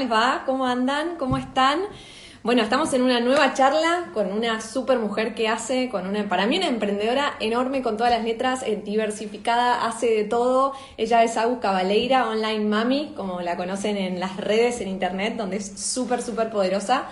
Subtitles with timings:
[0.00, 0.44] les va?
[0.46, 1.16] ¿Cómo andan?
[1.16, 1.80] ¿Cómo están?
[2.42, 6.46] Bueno, estamos en una nueva charla con una super mujer que hace, con una, para
[6.46, 10.72] mí una emprendedora enorme con todas las letras, eh, diversificada, hace de todo.
[10.96, 15.58] Ella es Agus Cabaleira, online mami, como la conocen en las redes, en internet, donde
[15.58, 17.04] es súper, súper poderosa.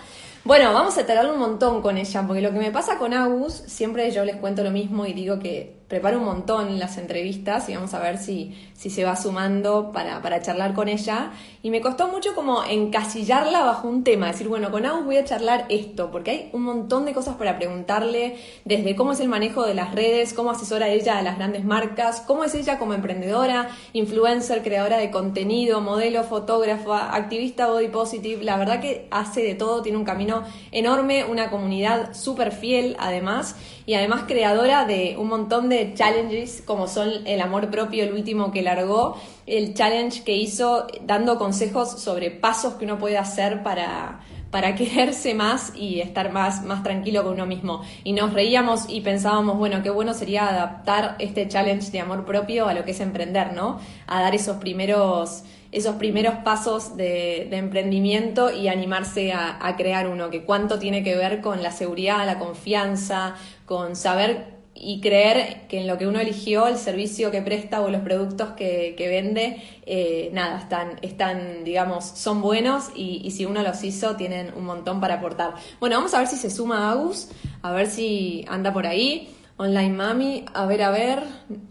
[0.45, 3.53] Bueno, vamos a tratar un montón con ella, porque lo que me pasa con Agus,
[3.53, 7.75] siempre yo les cuento lo mismo y digo que preparo un montón las entrevistas y
[7.75, 11.33] vamos a ver si, si se va sumando para, para charlar con ella.
[11.63, 15.25] Y me costó mucho como encasillarla bajo un tema, decir, bueno, con Agus voy a
[15.25, 19.65] charlar esto, porque hay un montón de cosas para preguntarle, desde cómo es el manejo
[19.65, 23.71] de las redes, cómo asesora ella a las grandes marcas, cómo es ella como emprendedora,
[23.95, 28.45] influencer, creadora de contenido, modelo, fotógrafa, activista body positive.
[28.45, 33.57] La verdad que hace de todo, tiene un camino enorme, una comunidad súper fiel además,
[33.87, 38.51] y además creadora de un montón de challenges como son el amor propio, el último
[38.51, 44.21] que largó, el challenge que hizo dando consejos sobre pasos que uno puede hacer para,
[44.51, 47.83] para quererse más y estar más, más tranquilo con uno mismo.
[48.05, 52.69] Y nos reíamos y pensábamos, bueno, qué bueno sería adaptar este challenge de amor propio
[52.69, 53.81] a lo que es emprender, ¿no?
[54.07, 60.31] A dar esos primeros esos primeros pasos de, emprendimiento y animarse a, a, crear uno,
[60.31, 63.35] que cuánto tiene que ver con la seguridad, la confianza,
[63.67, 67.91] con saber y creer que en lo que uno eligió, el servicio que presta o
[67.91, 73.83] los productos que, vende, eh, nada, están, están, digamos, son buenos y, si uno los
[73.83, 75.55] hizo, tienen un montón para aportar.
[75.81, 77.29] Bueno, vamos a ver si se suma Agus,
[77.63, 79.35] a ver si anda por ahí.
[79.57, 81.25] Online Mami, a ver, a ver,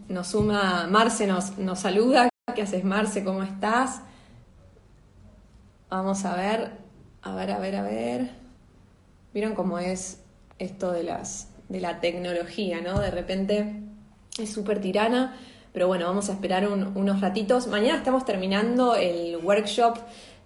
[0.08, 2.28] nos suma, Marce nos, nos saluda.
[2.54, 3.24] ¿Qué haces, Marce?
[3.24, 4.02] ¿Cómo estás?
[5.88, 6.72] Vamos a ver,
[7.22, 8.30] a ver, a ver, a ver.
[9.32, 10.20] ¿Vieron cómo es
[10.58, 12.98] esto de las de la tecnología, ¿no?
[13.00, 13.82] De repente
[14.38, 15.36] es súper tirana,
[15.72, 17.66] pero bueno, vamos a esperar unos ratitos.
[17.66, 19.98] Mañana estamos terminando el workshop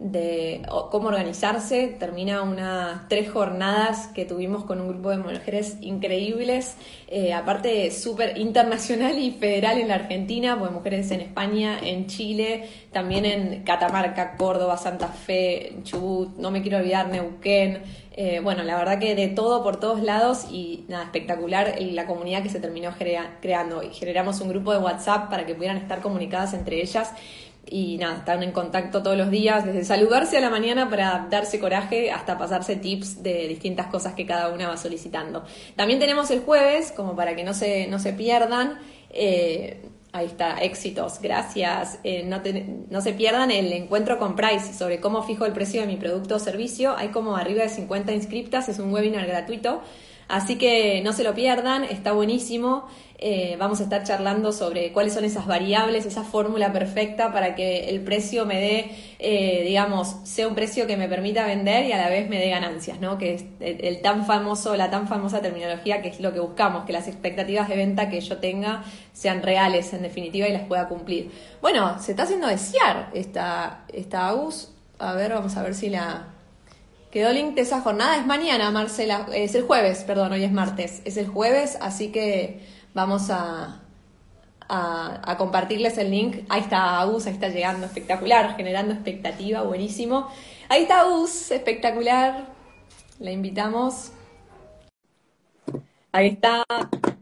[0.03, 1.97] de cómo organizarse.
[1.99, 6.75] Termina unas tres jornadas que tuvimos con un grupo de mujeres increíbles,
[7.09, 12.69] eh, aparte súper internacional y federal en la Argentina, pues mujeres en España, en Chile,
[12.91, 18.02] también en Catamarca, Córdoba, Santa Fe, Chubut, no me quiero olvidar, Neuquén.
[18.15, 22.43] Eh, bueno, la verdad que de todo por todos lados y nada, espectacular la comunidad
[22.43, 22.95] que se terminó
[23.41, 23.83] creando.
[23.83, 27.13] Y generamos un grupo de WhatsApp para que pudieran estar comunicadas entre ellas
[27.67, 31.61] y nada, están en contacto todos los días, desde saludarse a la mañana para darse
[31.61, 35.45] coraje hasta pasarse tips de distintas cosas que cada una va solicitando.
[35.77, 38.79] También tenemos el jueves, como para que no se, no se pierdan.
[39.11, 39.81] Eh,
[40.13, 41.99] ahí está, éxitos, gracias.
[42.05, 42.41] Eh, no,
[42.91, 46.37] no, se pierdan el encuentro con Price sobre cómo fijo el precio de mi producto
[46.37, 46.97] o servicio.
[46.97, 49.83] Hay como arriba de 50 inscriptas, es un webinar gratuito.
[50.29, 52.87] Así que no se lo pierdan, está buenísimo.
[53.25, 57.89] Eh, vamos a estar charlando sobre cuáles son esas variables, esa fórmula perfecta para que
[57.89, 58.91] el precio me dé,
[59.21, 62.51] eh, digamos, sea un precio que me permita vender y a la vez me dé
[62.51, 63.19] ganancias, ¿no?
[63.19, 66.93] Que es el, tan famoso, la tan famosa terminología que es lo que buscamos, que
[66.93, 71.31] las expectativas de venta que yo tenga sean reales en definitiva y las pueda cumplir.
[71.61, 74.73] Bueno, se está haciendo desear esta, esta AUS.
[74.99, 76.27] A ver, vamos a ver si la,
[77.13, 78.17] Quedó link de esa jornada.
[78.17, 79.27] Es mañana, Marcela.
[79.35, 81.03] Es el jueves, perdón, hoy es martes.
[81.05, 83.81] Es el jueves, así que Vamos a,
[84.69, 86.45] a, compartirles el link.
[86.49, 90.31] Ahí está Agus, ahí está llegando, espectacular, generando expectativa, buenísimo.
[90.69, 92.47] Ahí está Agus, espectacular.
[93.19, 94.13] La invitamos.
[96.11, 96.65] Ahí está,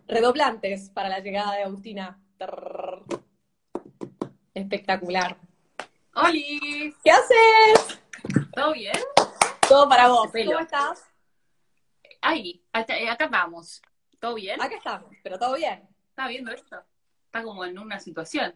[0.08, 2.18] redoblantes para la llegada de Agustina.
[4.54, 5.36] Espectacular.
[6.14, 6.94] ¡Holi!
[7.04, 8.00] ¿Qué haces?
[8.52, 8.96] ¿Todo bien?
[9.68, 10.30] Todo para vos.
[10.32, 11.04] ¿Cómo estás?
[12.20, 13.80] Ahí, acá vamos.
[14.20, 14.60] ¿Todo bien?
[14.60, 15.88] Acá estamos, pero todo bien.
[16.10, 16.76] ¿Está viendo esto?
[17.24, 18.54] Está como en una situación.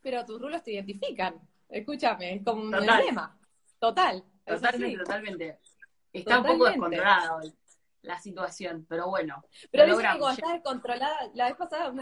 [0.00, 1.40] Pero tus rulos te identifican.
[1.68, 3.36] Escúchame, es como un problema.
[3.78, 4.24] Total.
[4.46, 5.58] Totalmente, totalmente.
[6.12, 7.52] Está un poco descontrolada hoy
[8.04, 9.42] la situación, pero bueno.
[9.70, 11.92] Pero que cuando estás descontrolada, la vez pasada,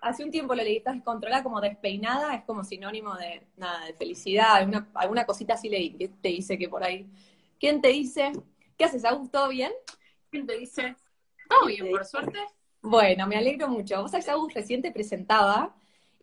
[0.00, 3.94] hace un tiempo lo leí, estás descontrolada como despeinada, es como sinónimo de nada, de
[3.94, 7.08] felicidad, alguna, alguna cosita así leí, que te dice que por ahí.
[7.58, 8.32] ¿Quién te dice?
[8.76, 9.30] ¿Qué haces, Agus?
[9.30, 9.72] ¿Todo bien?
[10.30, 10.96] ¿Quién te dice?
[11.52, 12.38] Todo bien, por suerte.
[12.80, 14.00] Bueno, me alegro mucho.
[14.02, 15.74] Vos sabés, Agus, recién te presentaba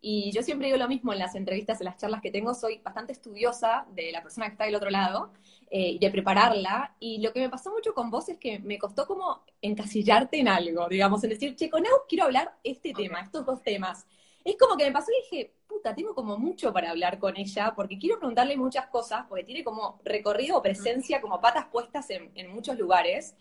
[0.02, 2.78] y yo siempre digo lo mismo en las entrevistas, en las charlas que tengo, soy
[2.78, 5.32] bastante estudiosa de la persona que está del otro lado
[5.70, 6.96] eh, y de prepararla.
[7.00, 10.48] Y lo que me pasó mucho con vos es que me costó como encasillarte en
[10.48, 14.06] algo, digamos, en decir, che, con Agus quiero hablar este tema, estos dos temas.
[14.42, 17.74] Es como que me pasó y dije, puta, tengo como mucho para hablar con ella,
[17.76, 22.30] porque quiero preguntarle muchas cosas, porque tiene como recorrido o presencia, como patas puestas en,
[22.34, 23.34] en muchos lugares.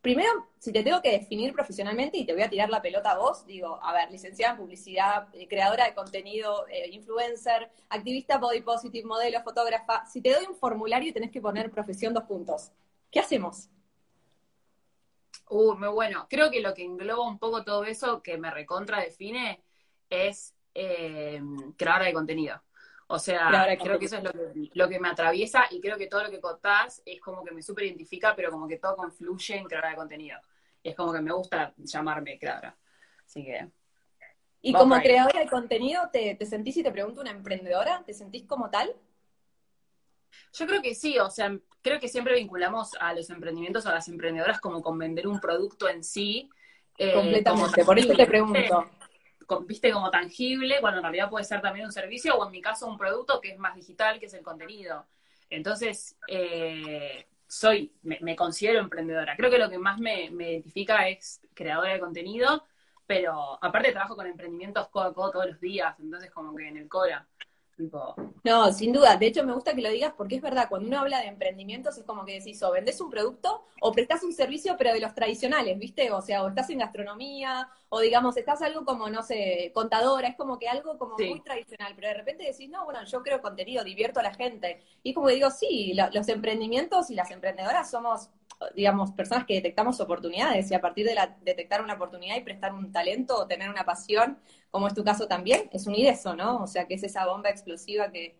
[0.00, 0.28] Primero,
[0.58, 3.46] si te tengo que definir profesionalmente y te voy a tirar la pelota a vos,
[3.46, 9.06] digo, a ver, licenciada en publicidad, eh, creadora de contenido, eh, influencer, activista body positive,
[9.06, 12.72] modelo, fotógrafa, si te doy un formulario y tenés que poner profesión dos puntos,
[13.10, 13.68] ¿qué hacemos?
[15.48, 16.26] Uh, muy bueno.
[16.28, 19.62] Creo que lo que engloba un poco todo eso que me recontra define
[20.10, 21.40] es eh,
[21.76, 22.62] creadora de contenido.
[23.08, 24.24] O sea, creo que eso es
[24.74, 27.62] lo que, me atraviesa y creo que todo lo que contás es como que me
[27.62, 30.38] súper identifica, pero como que todo confluye en creadora de contenido.
[30.82, 32.76] Y es como que me gusta llamarme creadora.
[33.24, 33.68] Así que.
[34.60, 38.02] ¿Y como creadora de contenido, ¿te, te sentís, y te pregunto, una emprendedora?
[38.04, 38.92] ¿Te sentís como tal?
[40.52, 44.08] Yo creo que sí, o sea, creo que siempre vinculamos a los emprendimientos, a las
[44.08, 46.50] emprendedoras, como con vender un producto en sí.
[46.98, 48.90] Eh, Completamente, por eso te pregunto
[49.66, 52.86] viste como tangible, cuando en realidad puede ser también un servicio o en mi caso
[52.86, 55.06] un producto que es más digital, que es el contenido.
[55.50, 59.36] Entonces, eh, soy, me, considero emprendedora.
[59.36, 62.64] Creo que lo que más me, identifica es creadora de contenido,
[63.06, 66.76] pero aparte trabajo con emprendimientos codo a codo todos los días, entonces como que en
[66.76, 67.28] el Cora.
[68.42, 69.16] No, sin duda.
[69.16, 71.98] De hecho, me gusta que lo digas porque es verdad, cuando uno habla de emprendimientos
[71.98, 75.14] es como que decís, o vendes un producto o prestás un servicio, pero de los
[75.14, 76.10] tradicionales, ¿viste?
[76.10, 80.36] O sea, o estás en gastronomía, o digamos, estás algo como, no sé, contadora, es
[80.36, 83.84] como que algo como muy tradicional, pero de repente decís, no, bueno, yo creo contenido,
[83.84, 84.82] divierto a la gente.
[85.02, 88.30] Y como que digo, sí, los emprendimientos y las emprendedoras somos
[88.74, 92.72] digamos, personas que detectamos oportunidades y a partir de la, detectar una oportunidad y prestar
[92.72, 94.38] un talento o tener una pasión,
[94.70, 96.62] como es tu caso también, es unir eso, ¿no?
[96.62, 98.36] O sea, que es esa bomba explosiva que,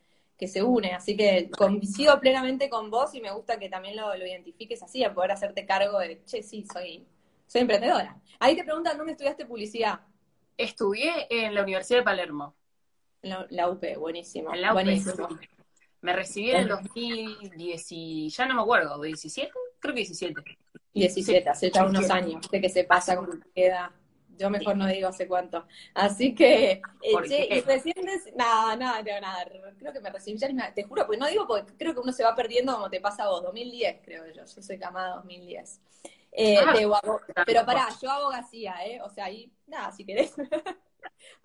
[0.46, 0.92] se une.
[0.92, 5.14] Así que coincido plenamente con vos y me gusta que también lo, identifiques así, a
[5.14, 7.06] poder hacerte cargo de, che, sí, soy,
[7.46, 8.20] soy emprendedora.
[8.38, 10.00] Ahí te preguntan, ¿dónde estudiaste publicidad?
[10.56, 12.54] Estudié en la Universidad de Palermo.
[13.22, 14.52] La, la UP, buenísimo.
[14.52, 15.28] En la UP, buenísimo.
[16.02, 19.50] Me recibí en el 2010, ya no me acuerdo, 17,
[19.86, 20.42] creo que 17.
[20.92, 23.92] 17, hace ya unos años, de que se pasa como queda.
[24.38, 25.66] Yo mejor no digo hace cuánto.
[25.94, 27.94] Así que, eh, y recién,
[28.34, 29.46] nada, nada, no, nada,
[29.78, 32.22] creo que me recibí, ya te juro, porque no digo porque creo que uno se
[32.22, 35.80] va perdiendo como te pasa a vos, 2010 creo yo, yo soy camada 2010.
[36.32, 36.74] Eh, ah,
[37.46, 39.00] pero pará, yo abogacía, ¿eh?
[39.00, 40.34] O sea, ahí, nada, si querés.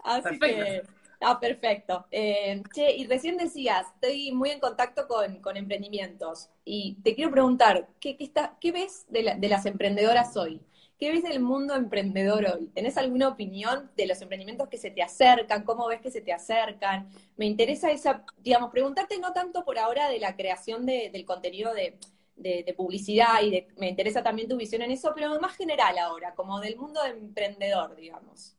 [0.03, 0.83] Así que
[1.23, 2.07] Ah, perfecto.
[2.11, 7.87] Eh, che, y recién decías, estoy muy en contacto con, emprendimientos y te quiero preguntar,
[7.99, 10.61] ¿qué, está, qué ves de, las emprendedoras hoy?
[10.97, 12.67] ¿Qué ves del mundo emprendedor hoy?
[12.73, 15.63] ¿Tenés alguna opinión de los emprendimientos que se te acercan?
[15.63, 17.09] ¿Cómo ves que se te acercan?
[17.37, 21.97] Me interesa esa, digamos, preguntarte no tanto por ahora de la creación del contenido de,
[22.35, 26.33] de, publicidad y de, me interesa también tu visión en eso, pero más general ahora,
[26.35, 28.55] como del mundo emprendedor, digamos.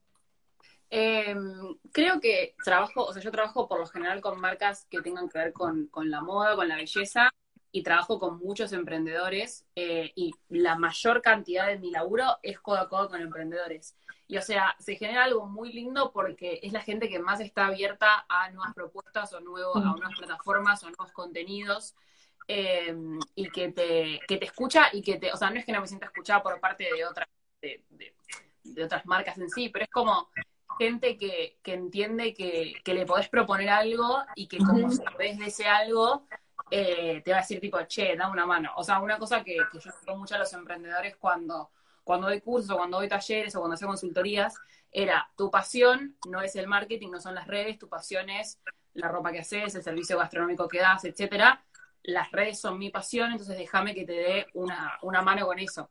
[0.94, 5.26] Em, creo que trabajo, o sea, yo trabajo por lo general con marcas que tengan
[5.30, 7.32] que ver con, la moda, con la belleza,
[7.70, 12.76] y trabajo con muchos emprendedores, eh, y la mayor cantidad de mi laburo es codo
[12.76, 13.96] a codo con emprendedores.
[14.28, 17.68] Y o sea, se genera algo muy lindo porque es la gente que más está
[17.68, 21.94] abierta a nuevas propuestas o nuevo, a nuevas plataformas o nuevos contenidos.
[22.48, 25.72] Em, y que te, que te escucha y que te, o sea, no es que
[25.72, 27.28] no me sienta escuchada por parte de otras,
[27.62, 27.82] de,
[28.64, 30.28] de otras marcas en sí, pero es como
[30.78, 36.26] gente que, entiende que, le podés proponer algo y que como sabes de ese algo,
[36.70, 38.72] eh, te va a decir tipo, che, da una mano.
[38.76, 41.70] O sea, una cosa que, yo escucho mucho a los emprendedores cuando,
[42.04, 44.54] cuando doy cursos, cuando doy talleres o cuando hago consultorías,
[44.90, 48.60] era tu pasión no es el marketing, no son las redes, tu pasión es
[48.94, 51.64] la ropa que haces, el servicio gastronómico que das, etcétera.
[52.02, 55.88] Las redes son mi pasión, entonces déjame que te dé una, una mano con eso.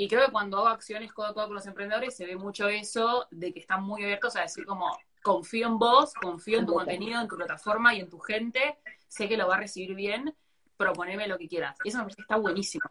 [0.00, 2.68] Y creo que cuando hago acciones codo a codo con los emprendedores se ve mucho
[2.68, 6.74] eso de que están muy abiertos a decir como confío en vos, confío en tu
[6.74, 8.78] contenido, en tu plataforma y en tu gente,
[9.08, 10.32] sé que lo va a recibir bien,
[10.76, 11.76] proponeme lo que quieras.
[11.82, 12.84] Y eso me parece que está buenísimo.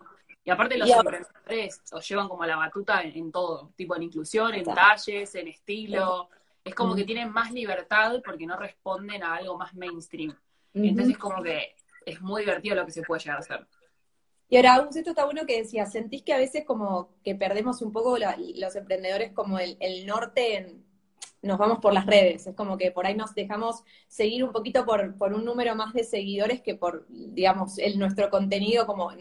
[0.44, 4.66] Y aparte los emprendedores os llevan como la batuta en, todo, tipo en inclusión, en
[4.66, 6.28] talles, en estilo.
[6.62, 10.38] Es como que tienen más libertad porque no responden a algo más mainstream.
[10.74, 11.74] Entonces como que
[12.06, 13.66] es muy divertido lo que se puede llegar a hacer.
[14.50, 17.92] Y ahora, esto está bueno que decía, ¿sentís que a veces como que perdemos un
[17.92, 20.78] poco los emprendedores como el, norte,
[21.42, 22.48] nos vamos por las redes?
[22.48, 25.94] Es como que por ahí nos dejamos seguir un poquito por, por un número más
[25.94, 29.12] de seguidores que por, digamos, el, nuestro contenido como,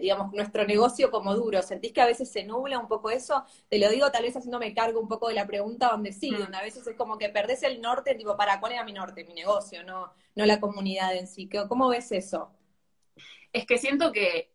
[0.00, 1.60] digamos, nuestro negocio como duro.
[1.60, 3.44] ¿Sentís que a veces se nubla un poco eso?
[3.68, 6.38] Te lo digo tal vez haciéndome cargo un poco de la pregunta donde sí, mm.
[6.38, 9.24] donde a veces es como que perdés el norte, tipo, ¿para cuál era mi norte?
[9.24, 11.50] Mi negocio, no, no la comunidad en sí.
[11.68, 12.50] ¿Cómo ves eso?
[13.52, 14.52] Es que siento que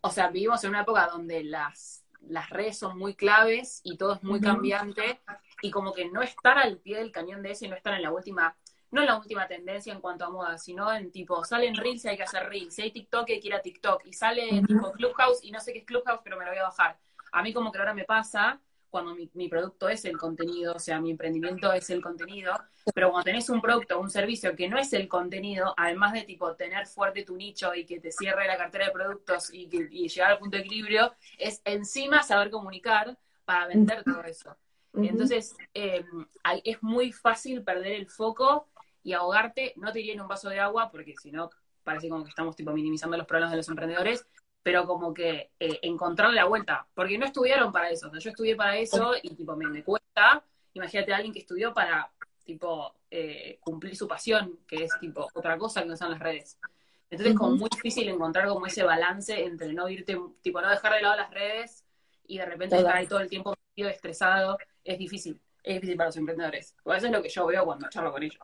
[0.00, 4.14] o sea, vivimos en una época donde las, las redes son muy claves y todo
[4.14, 5.20] es muy cambiante
[5.62, 8.02] y como que no estar al pie del cañón de eso y no estar en
[8.02, 8.56] la última,
[8.90, 12.08] no en la última tendencia en cuanto a moda, sino en tipo, salen reels y
[12.08, 14.92] hay que hacer reels, si hay TikTok hay que ir a TikTok y sale tipo
[14.92, 16.98] Clubhouse y no sé qué es Clubhouse pero me lo voy a bajar.
[17.32, 21.00] A mí como que ahora me pasa cuando mi, producto es el contenido, o sea,
[21.00, 22.52] mi emprendimiento es el contenido,
[22.94, 26.22] pero cuando tenés un producto o un servicio que no es el contenido, además de
[26.22, 30.32] tipo tener fuerte tu nicho y que te cierre la cartera de productos y, llegar
[30.32, 34.56] al punto de equilibrio, es encima saber comunicar para vender todo eso.
[34.92, 36.26] Entonces, em,
[36.64, 38.68] es muy fácil perder el foco
[39.04, 41.48] y ahogarte, no te diría en un vaso de agua, porque si no,
[41.84, 44.26] parece como que estamos tipo minimizando los problemas de los emprendedores,
[44.62, 48.76] pero como que eh, encontrar la vuelta, porque no estudiaron para eso, yo estudié para
[48.76, 52.10] eso y tipo me, cuesta, imagínate a alguien que estudió para
[52.44, 56.58] tipo eh, cumplir su pasión, que es tipo otra cosa que no son las redes.
[57.08, 60.94] Entonces es como muy difícil encontrar como ese balance entre no irte, tipo no dejar
[60.94, 61.84] de lado las redes
[62.26, 66.16] y de repente estar ahí todo el tiempo estresado, es difícil, es difícil para los
[66.16, 66.76] emprendedores.
[66.84, 68.40] eso es lo que yo veo cuando charlo con ellos.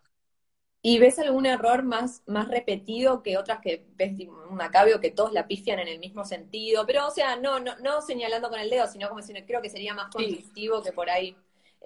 [0.88, 4.12] ¿Y ves algún error más, más repetido que otras que ves
[4.49, 6.87] un acabio que todos la pifian en el mismo sentido?
[6.87, 9.69] Pero, o sea, no, no, no señalando con el dedo, sino como si creo que
[9.69, 11.37] sería más constructivo que por ahí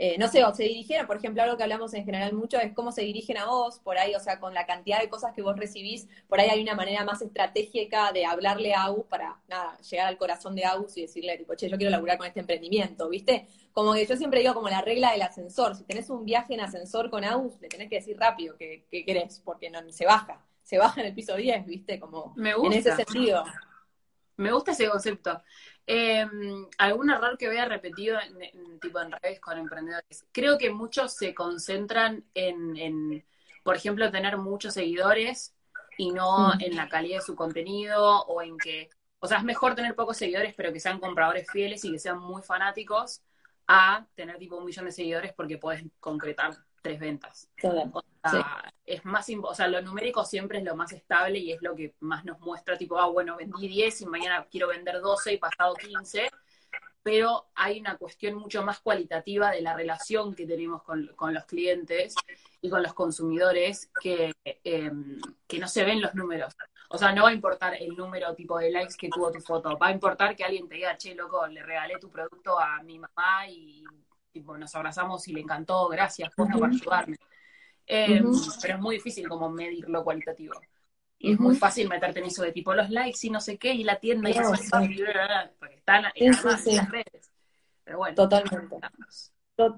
[0.03, 2.73] eh, no sé, o se dirigieron, por ejemplo, algo que hablamos en general mucho es
[2.73, 5.43] cómo se dirigen a vos, por ahí, o sea, con la cantidad de cosas que
[5.43, 9.77] vos recibís, por ahí hay una manera más estratégica de hablarle a Agus para, nada,
[9.83, 13.11] llegar al corazón de Agus y decirle, tipo, che, yo quiero laburar con este emprendimiento,
[13.11, 13.47] ¿viste?
[13.75, 16.61] Como que yo siempre digo como la regla del ascensor, si tenés un viaje en
[16.61, 20.79] ascensor con Agus, le tenés que decir rápido que, querés, porque no, se baja, se
[20.79, 22.01] baja en el piso 10, ¿viste?
[22.01, 22.75] Como Me gusta.
[22.75, 23.45] en ese sentido.
[24.39, 25.43] Me gusta ese concepto.
[25.87, 26.27] Eh,
[26.79, 30.25] ¿Algún error que vea repetido en, tipo en redes con emprendedores?
[30.33, 33.25] Creo que muchos se concentran en,
[33.63, 35.55] por ejemplo, tener muchos seguidores
[35.97, 36.61] y no mm.
[36.61, 40.17] en la calidad de su contenido o en que, o sea, es mejor tener pocos
[40.17, 43.23] seguidores pero que sean compradores fieles y que sean muy fanáticos
[43.67, 47.49] a tener tipo un millón de seguidores porque puedes concretar tres ventas.
[48.85, 51.95] Es más, o sea, lo numérico siempre es lo más estable y es lo que
[52.01, 55.75] más nos muestra, tipo, ah, bueno, vendí 10 y mañana quiero vender 12 y pasado
[55.75, 56.29] 15,
[57.03, 62.15] pero hay una cuestión mucho más cualitativa de la relación que tenemos con, los clientes
[62.61, 66.55] y con los consumidores que, em, que no se ven los números.
[66.91, 69.79] O sea, no va a importar el número tipo de likes que tuvo tu foto,
[69.79, 72.99] va a importar que alguien te diga, che, loco, le regalé tu producto a mi
[72.99, 73.85] mamá y
[74.33, 77.17] tipo, nos abrazamos y le encantó, gracias, por ayudarme.
[77.87, 78.25] Em,
[78.63, 80.55] pero es muy difícil como medir lo cualitativo.
[81.19, 83.75] Y es muy fácil meterte en eso de tipo los likes y no sé qué,
[83.75, 84.53] y la tienda y eso,
[85.59, 87.31] porque están en las redes.
[87.85, 88.77] Pero bueno, totalmente.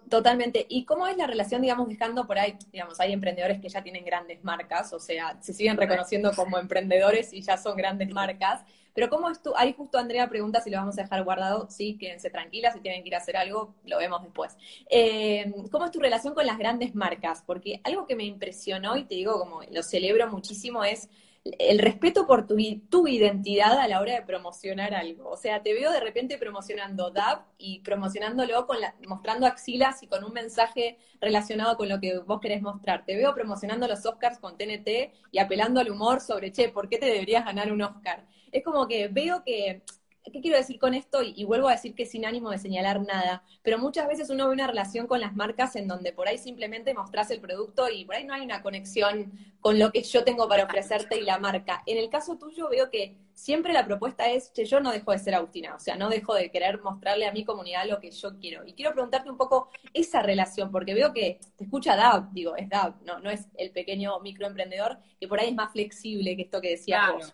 [0.09, 0.67] Totalmente.
[0.69, 4.05] ¿Y cómo es la relación, digamos, dejando por ahí, digamos, hay emprendedores que ya tienen
[4.05, 9.09] grandes marcas, o sea, se siguen reconociendo como emprendedores y ya son grandes marcas, pero
[9.09, 9.53] ¿cómo es tú?
[9.57, 11.69] Ahí justo Andrea pregunta si lo vamos a dejar guardado.
[11.71, 14.57] Sí, quédense tranquilas, si tienen que ir a hacer algo, lo vemos después.
[14.91, 17.43] Eh, ¿Cómo es tu relación con las grandes marcas?
[17.47, 21.09] Porque algo que me impresionó y te digo como lo celebro muchísimo es
[21.45, 22.57] el respeto por tu,
[22.89, 25.29] tu, identidad a la hora de promocionar algo.
[25.29, 30.07] O sea, te veo de repente promocionando DAP y promocionándolo con la, mostrando axilas y
[30.07, 33.05] con un mensaje relacionado con lo que vos querés mostrar.
[33.05, 36.99] Te veo promocionando los Oscars con TNT y apelando al humor sobre, che, ¿por qué
[36.99, 38.25] te deberías ganar un Oscar?
[38.53, 39.83] Es como que veo que
[40.31, 41.21] ¿Qué quiero decir con esto?
[41.23, 44.55] Y, vuelvo a decir que sin ánimo de señalar nada, pero muchas veces uno ve
[44.55, 48.15] una relación con las marcas en donde por ahí simplemente mostrás el producto y por
[48.15, 51.83] ahí no hay una conexión con lo que yo tengo para ofrecerte y la marca.
[51.87, 55.19] En el caso tuyo veo que siempre la propuesta es, que yo no dejo de
[55.19, 58.39] ser Agustina, o sea, no dejo de querer mostrarle a mi comunidad lo que yo
[58.39, 58.65] quiero.
[58.65, 62.69] Y quiero preguntarte un poco esa relación, porque veo que te escucha DAB, digo, es
[62.69, 66.61] DAB, no, no es el pequeño microemprendedor, que por ahí es más flexible que esto
[66.61, 67.33] que decías vos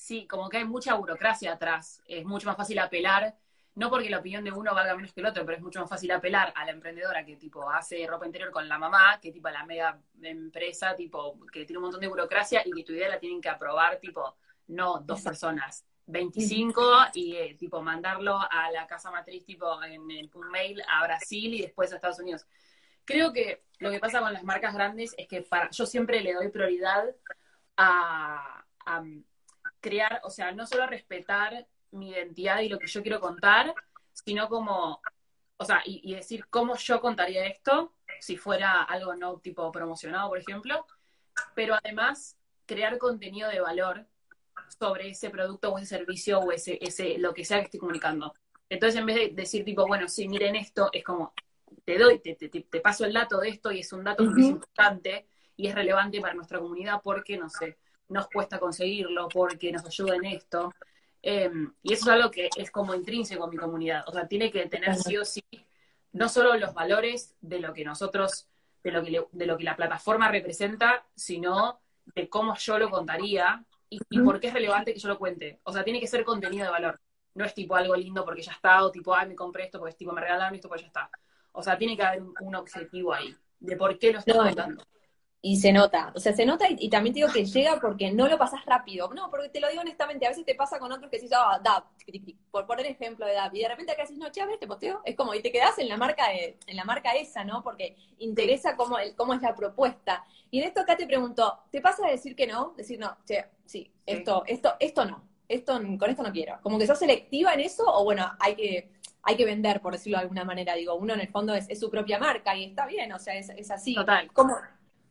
[0.00, 2.02] sí, como que hay mucha burocracia atrás.
[2.06, 3.36] Es mucho más fácil apelar,
[3.74, 5.90] no porque la opinión de uno valga menos que el otro, pero es mucho más
[5.90, 9.48] fácil apelar a la emprendedora que tipo hace ropa interior con la mamá, que tipo
[9.48, 13.10] a la mega empresa, tipo, que tiene un montón de burocracia y que tu idea
[13.10, 14.36] la tienen que aprobar, tipo,
[14.68, 20.00] no dos personas, 25 y eh, tipo mandarlo a la casa matriz tipo en,
[20.34, 22.46] un mail a Brasil y después a Estados Unidos.
[23.04, 26.32] Creo que lo que pasa con las marcas grandes es que para, yo siempre le
[26.32, 27.04] doy prioridad
[27.76, 28.64] a
[29.80, 33.74] crear, o sea, no solo respetar mi identidad y lo que yo quiero contar,
[34.12, 35.00] sino como,
[35.56, 40.38] o sea, y, decir cómo yo contaría esto si fuera algo no tipo promocionado, por
[40.38, 40.86] ejemplo,
[41.54, 44.06] pero además crear contenido de valor
[44.78, 48.34] sobre ese producto o ese servicio o ese, ese lo que sea que estoy comunicando.
[48.68, 51.32] Entonces, en vez de decir tipo, bueno, sí, miren esto, es como,
[51.84, 54.46] te doy, te, te, te paso el dato de esto y es un dato muy
[54.46, 57.78] importante y es relevante para nuestra comunidad porque, no sé,
[58.10, 60.74] nos cuesta conseguirlo, porque nos ayuda en esto.
[61.22, 64.04] Em, y eso es algo que es como intrínseco en mi comunidad.
[64.06, 65.42] O sea, tiene que tener sí o sí
[66.12, 68.48] no solo los valores de lo que nosotros,
[68.82, 71.80] de lo que, de lo que la plataforma representa, sino
[72.14, 75.60] de cómo yo lo contaría y, por qué es relevante que yo lo cuente.
[75.64, 77.00] O sea, tiene que ser contenido de valor.
[77.34, 79.90] no es tipo algo lindo porque ya está, o tipo, ay, me compré esto porque
[79.90, 81.10] es tipo, me regalaron esto porque ya está.
[81.52, 84.84] O sea, tiene que haber un, objetivo ahí, de por qué lo estás contando.
[85.42, 88.28] Y se nota, o sea, se nota y, también te digo que llega porque no
[88.28, 89.08] lo pasas rápido.
[89.14, 91.58] No, porque te lo digo honestamente, a veces te pasa con otros que decís, ah,
[91.64, 91.86] DAP,
[92.50, 94.66] por poner ejemplo de DAP, y de repente acá decís, no, che, a ver, te
[94.66, 95.00] posteo.
[95.02, 97.62] Es como, y te quedas en la marca de, en la marca esa, ¿no?
[97.62, 100.26] Porque interesa cómo, el, cómo es la propuesta.
[100.50, 102.74] Y en esto acá te pregunto, ¿te pasa a decir que no?
[102.76, 106.58] Decir, no, che, sí, esto, esto, esto no, esto, con esto no quiero.
[106.60, 108.90] Como que sos selectiva en eso, o bueno, hay que,
[109.22, 110.74] hay que vender, por decirlo de alguna manera.
[110.74, 113.48] Digo, uno en el fondo es, su propia marca y está bien, o sea, es,
[113.48, 113.94] es así.
[113.94, 114.30] Total.
[114.34, 114.54] ¿Cómo,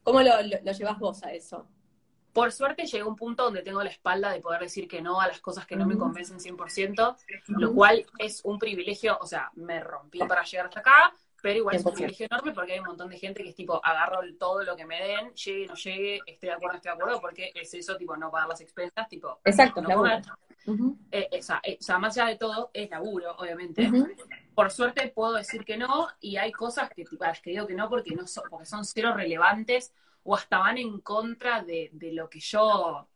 [0.04, 1.68] ¿Cómo lo, lo, llevas vos a eso?
[2.34, 5.20] Por suerte llegué a un punto donde tengo la espalda de poder decir que no
[5.20, 7.16] a las cosas que no me convencen 100%,
[7.48, 11.76] lo cual es un privilegio, o sea, me rompí para llegar hasta acá, pero igual
[11.76, 14.64] es un privilegio enorme porque hay un montón de gente que es tipo, agarro todo
[14.64, 17.74] lo que me den, llegue, no llegue, esté de acuerdo, esté de acuerdo, porque es
[17.74, 20.06] eso, tipo, no pagar las expensas, tipo, Exacto, no
[21.12, 23.90] eh, o, sea, más allá de todo, es laburo, obviamente.
[24.60, 27.76] Por suerte puedo decir que no, y hay cosas que, tipo, las que digo que
[27.76, 32.30] no porque, no son, porque son cero relevantes o hasta van en contra de, lo
[32.30, 33.08] que yo,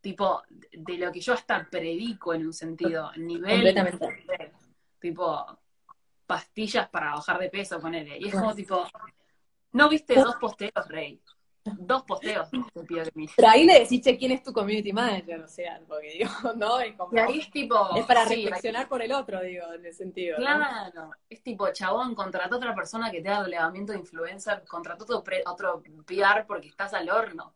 [0.00, 3.74] tipo, de lo que yo hasta predico en un sentido, nivel.
[3.74, 4.52] Completamente.
[5.00, 5.58] Tipo,
[6.28, 8.12] pastillas para bajar de peso, con él.
[8.20, 8.86] Y es como tipo,
[9.72, 11.20] ¿no viste dos posteos, Rey?
[11.64, 15.40] Dos posteos te pido que Pero ahí le decís, che, ¿quién es tu community manager?
[15.40, 16.80] O sea, porque digo, ¿no?
[16.80, 17.96] Es como, y ahí es tipo...
[17.96, 20.36] Es para reflexionar por el otro, digo, en el sentido.
[20.36, 25.04] Claro, es tipo, chabón, contrató a otra persona que te haga relevamiento de influencer, contrató
[25.04, 27.54] otro, otro PR porque estás al horno.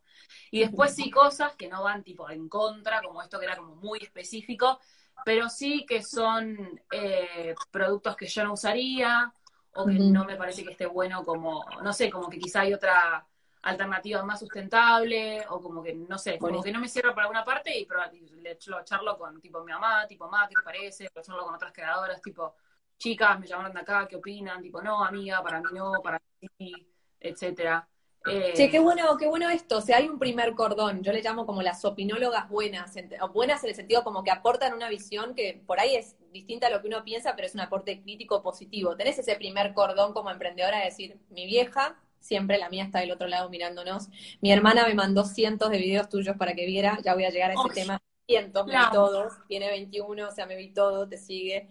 [0.51, 3.75] Y después sí cosas que no van tipo en contra, como esto que era como
[3.75, 4.79] muy específico,
[5.25, 9.33] pero sí que son eh, productos que yo no usaría
[9.73, 12.73] o que no me parece que esté bueno como, no sé, como que quizá hay
[12.73, 13.27] otra
[13.63, 17.43] alternativa más sustentable, o como que, no sé, como que no me cierro por alguna
[17.43, 18.01] parte y, pero,
[18.41, 21.09] le lo charlo con tipo mi mamá, tipo, mamá, ¿qué te parece?
[21.13, 22.55] Lo charlo con otras creadoras, tipo,
[22.97, 24.61] chicas, me llamaron de acá, ¿qué opinan?
[24.61, 26.21] Tipo, no, amiga, para mí no, para
[26.59, 26.87] mí,
[27.19, 27.87] etcétera.
[28.29, 29.77] Eh, sí, qué bueno, qué bueno esto.
[29.77, 31.01] O sea, hay un primer cordón.
[31.01, 32.93] Yo le llamo como las opinólogas buenas,
[33.33, 36.69] buenas en el sentido como que aportan una visión que por ahí es distinta a
[36.69, 38.97] lo que uno piensa, pero es un aporte crítico positivo.
[38.97, 41.95] Tenés ese primer cordón como emprendedora de decir, mi vieja
[42.27, 44.09] siempre la mía está del otro lado mirándonos.
[44.41, 47.51] Mi hermana me mandó cientos de videos tuyos para que viera, ya voy a llegar
[47.51, 48.01] a ese tema.
[48.27, 51.69] Cientos, me vi todos, tiene 21, o sea, me vi todo, te sigue.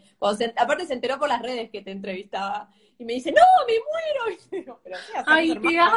[0.56, 4.80] aparte se enteró por las redes que te entrevistaba y me dice, no, me muero.
[4.82, 5.96] Pero, Ay, te amo.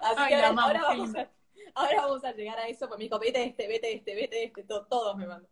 [0.00, 1.28] Así que ahora, vamos a,
[1.74, 4.62] ahora, vamos a, llegar a eso, pues me dijo, vete este, vete este, vete este,
[4.62, 5.50] todos me mandan.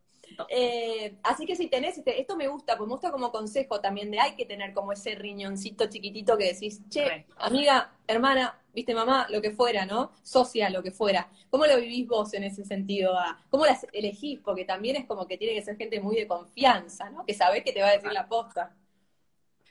[0.49, 4.11] Eh, así que si tenés, este, esto me gusta, pues me gusta como consejo también
[4.11, 9.27] de hay que tener como ese riñoncito chiquitito que decís, che, amiga, hermana, viste mamá,
[9.29, 10.11] lo que fuera, ¿no?
[10.21, 11.29] Socia, lo que fuera.
[11.49, 13.17] ¿Cómo lo vivís vos en ese sentido?
[13.49, 14.39] ¿Cómo las elegís?
[14.41, 17.25] Porque también es como que tiene que ser gente muy de confianza, ¿no?
[17.25, 18.75] Que sabés que te va a decir la posta.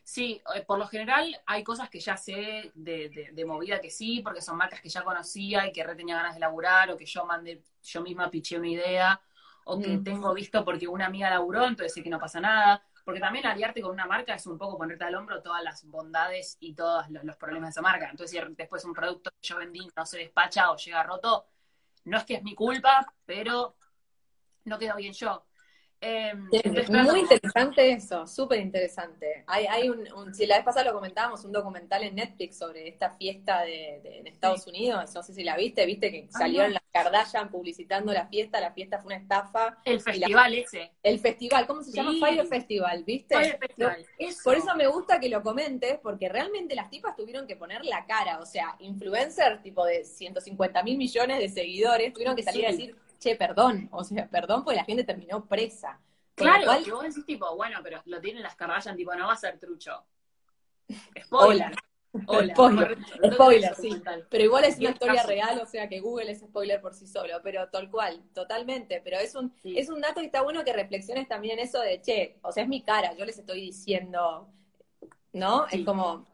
[0.05, 4.21] Sí, eh, por lo general hay cosas que ya sé de, de, movida que sí,
[4.23, 7.25] porque son marcas que ya conocía y que retenía ganas de laburar, o que yo
[7.25, 9.21] mandé, yo misma piché una idea,
[9.65, 10.05] o que mm.
[10.05, 12.83] tengo visto porque una amiga laburó, entonces sé que no pasa nada.
[13.05, 16.57] Porque también aliarte con una marca es un poco ponerte al hombro todas las bondades
[16.61, 18.09] y todos los, problemas de esa marca.
[18.09, 21.47] Entonces, si después un producto que yo vendí no se despacha o llega roto,
[22.05, 23.77] no es que es mi culpa, pero
[24.65, 25.45] no quedo bien yo.
[26.07, 29.43] Eh, muy interesante eso, súper interesante.
[29.47, 33.11] Hay, hay un, si la vez pasada lo comentábamos, un documental en Netflix sobre esta
[33.11, 37.51] fiesta de, en Estados Unidos, no sé si la viste, viste que salieron las Kardashian
[37.51, 39.79] publicitando la fiesta, la fiesta fue una estafa.
[39.85, 40.93] El festival ese.
[41.03, 42.13] El festival, ¿cómo se llama?
[42.21, 43.35] Fire Festival, ¿viste?
[43.35, 44.07] Fire Festival.
[44.45, 48.05] Por eso me gusta que lo comentes, porque realmente las tipas tuvieron que poner la
[48.05, 52.71] cara, o sea, influencers tipo de 150 mil millones de seguidores, tuvieron que salir a
[52.71, 55.99] decir che, perdón, o sea, perdón, pues la gente terminó presa.
[56.35, 59.37] Claro, que vos decís tipo, bueno, pero lo tienen las Kardashian, tipo, no va a
[59.37, 60.05] ser trucho.
[61.25, 61.75] Spoiler.
[62.27, 62.55] Hola.
[62.55, 62.99] spoiler,
[63.33, 63.91] spoiler sí.
[64.31, 67.41] Pero igual es una historia real, o sea que Google es spoiler por sí solo,
[67.43, 69.01] pero tal cual, totalmente.
[69.03, 72.39] Pero es un, es un dato y está bueno que reflexiones también eso de, che,
[72.43, 74.49] o sea, es mi cara, yo les estoy diciendo,
[75.33, 75.67] ¿no?
[75.67, 76.25] Es como,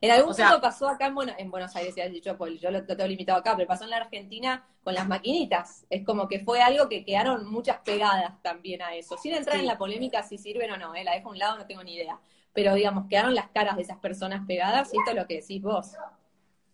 [0.00, 3.06] en algún momento pasó acá en, Buenos Aires, si has dicho, pues yo lo, tengo
[3.06, 5.86] limitado acá, pero pasó en la Argentina con las maquinitas.
[5.90, 9.16] Es como que fue algo que quedaron muchas pegadas también a eso.
[9.16, 11.04] Sin entrar en la polémica si sirven o no, ¿eh?
[11.04, 12.18] la dejo a un lado, no tengo ni idea.
[12.52, 15.62] Pero digamos, quedaron las caras de esas personas pegadas y esto es lo que decís
[15.62, 15.92] vos.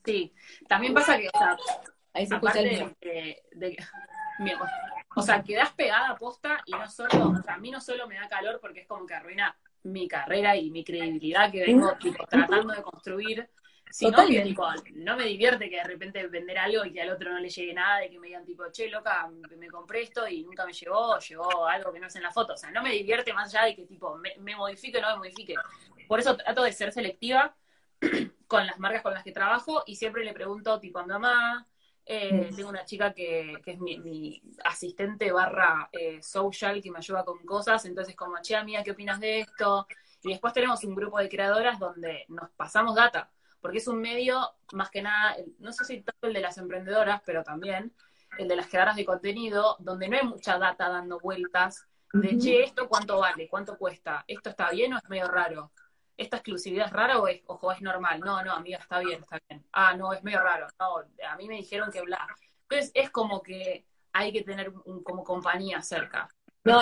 [0.05, 0.33] Sí,
[0.69, 1.57] también pasa que, o sea,
[2.15, 3.77] Ahí se escucha el de,
[5.17, 8.07] o sea, quedás pegada a posta y no solo, o sea, a mí no solo
[8.07, 11.97] me da calor porque es como que arruina mi carrera y mi credibilidad que vengo
[12.29, 13.49] tratando de construir,
[13.91, 17.33] Si no, tipo, no me divierte que de repente vender algo y que al otro
[17.33, 20.43] no le llegue nada y que me digan tipo, che, loca, me compré esto y
[20.43, 22.55] nunca me llegó, llegó algo que no es en la foto.
[22.55, 25.17] O sea, no me divierte más allá de que tipo me, modifique o no me
[25.19, 25.55] modifique.
[26.09, 27.55] Por eso trato de ser selectiva
[28.49, 31.67] con las marcas con las que trabajo y siempre le pregunto tipo a mi mamá,
[32.07, 37.39] eh, tengo una chica que, es mi, asistente barra eh, social que me ayuda con
[37.45, 39.87] cosas, entonces como, che, amiga, ¿qué opinas de esto?
[40.23, 43.31] Y después tenemos un grupo de creadoras donde nos pasamos data
[43.65, 47.23] porque es un medio, más que nada, no sé si tanto el de las emprendedoras,
[47.25, 47.95] pero también
[48.37, 52.63] el de las creadoras de contenido, donde no hay mucha data dando vueltas de, che,
[52.63, 53.49] ¿esto cuánto vale?
[53.49, 54.23] ¿Cuánto cuesta?
[54.29, 55.73] ¿Esto está bien o es medio raro?
[56.17, 58.21] ¿Esta exclusividad es rara o es, ojo, es normal?
[58.21, 59.65] No, no, amiga, está bien, está bien.
[59.73, 60.67] Ah, no, es medio raro.
[60.79, 62.27] No, a mí me dijeron que bla.
[62.63, 66.29] Entonces es como que hay que tener un, como compañía cerca.
[66.67, 66.81] No,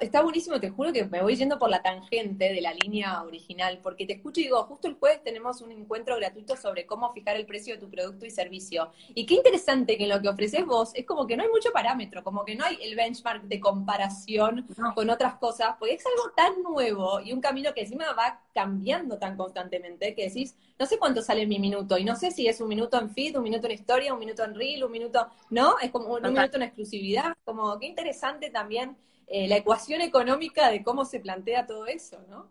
[0.00, 3.80] está, buenísimo, te juro que me voy yendo por la tangente de la línea original,
[3.82, 7.34] porque te escucho y digo, justo el jueves tenemos un encuentro gratuito sobre cómo fijar
[7.34, 8.92] el precio de tu producto y servicio.
[9.08, 11.72] Y qué interesante que en lo que ofreces vos es como que no hay mucho
[11.72, 16.32] parámetro, como que no hay el benchmark de comparación con otras cosas, porque es algo
[16.36, 20.98] tan nuevo y un camino que encima va cambiando tan constantemente que decís, no sé
[20.98, 23.66] cuánto sale mi minuto, y no sé si es un minuto en feed, un minuto
[23.66, 25.78] en historia, un minuto en reel, un minuto, ¿no?
[25.78, 30.82] Es como un minuto en exclusividad, como qué interesante también eh, la ecuación económica de
[30.82, 32.50] cómo se plantea todo eso, ¿no?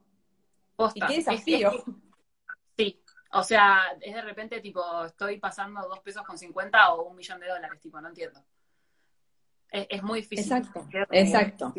[0.93, 1.71] y qué desafío.
[2.77, 7.15] sí, o sea, es de repente tipo, estoy pasando dos pesos con 50 o un
[7.15, 8.43] millón de dólares, tipo, no entiendo.
[9.69, 10.45] Es, muy difícil.
[10.45, 11.73] Exacto, exacto.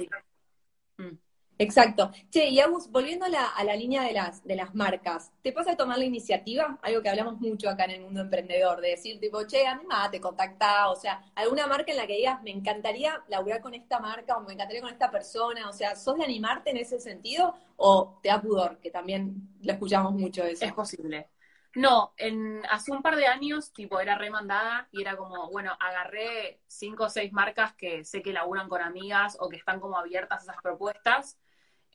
[0.99, 1.17] Mm.
[1.59, 2.11] Exacto.
[2.31, 5.53] Che, y Agus, volviendo a la, a la, línea de las, de las marcas, ¿te
[5.53, 6.79] pasa a tomar la iniciativa?
[6.83, 9.65] Algo que hablamos mucho acá en el mundo emprendedor, de decir, tipo, che,
[10.11, 14.01] te contacta, o sea, alguna marca en la que digas, me encantaría laburar con esta
[14.01, 17.55] marca o me encantaría con esta persona, o sea, ¿sos de animarte en ese sentido
[17.77, 18.79] o te da pudor?
[18.79, 20.65] Que también lo escuchamos mucho eso.
[20.65, 21.31] Es posible.
[21.75, 26.61] No, en, hace un par de años, tipo, era remandada y era como, bueno, agarré
[26.67, 30.41] cinco o seis marcas que sé que laburan con amigas o que están como abiertas
[30.41, 31.39] a esas propuestas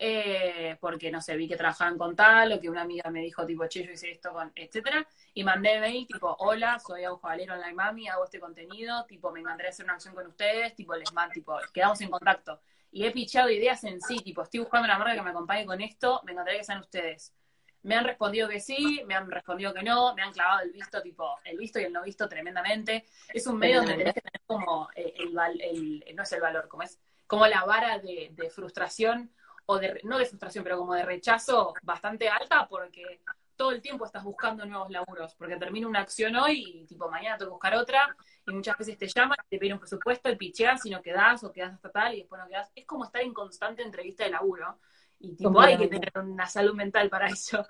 [0.04, 3.46] eh, porque no sé, vi que trabajaban con tal, o que una amiga me dijo,
[3.46, 7.54] tipo, che, yo hice esto con, etcétera, y mandé mail, tipo, hola, soy Aujo Valero
[7.54, 11.14] Online Mami, hago este contenido, tipo, me encantaría hacer una acción con ustedes, tipo, les
[11.14, 12.60] mando, tipo, quedamos en contacto.
[12.92, 15.80] Y he pichado ideas en sí, tipo, estoy buscando una marca que me acompañe con
[15.82, 17.36] esto, me encantaría que sean ustedes.
[17.84, 21.00] Me han respondido que sí, me han respondido que no, me han clavado el visto,
[21.04, 23.06] tipo, el visto y el no visto tremendamente.
[23.32, 26.68] Es un medio donde tenés que tener como eh, el, el, no es el valor,
[26.68, 29.32] como es, como la vara de frustración
[29.66, 33.22] o de, no de frustración, pero como de rechazo bastante alta porque
[33.56, 37.38] todo el tiempo estás buscando nuevos laburos, porque termina una acción hoy y tipo mañana
[37.38, 38.16] te que buscar otra
[38.48, 41.52] y muchas veces te llaman, te piden un presupuesto y picheas y no quedas o
[41.52, 42.72] quedas hasta tal y después no quedas.
[42.74, 44.80] Es como estar en constante entrevista de laburo
[45.20, 47.68] y tipo hay que tener una salud mental para eso.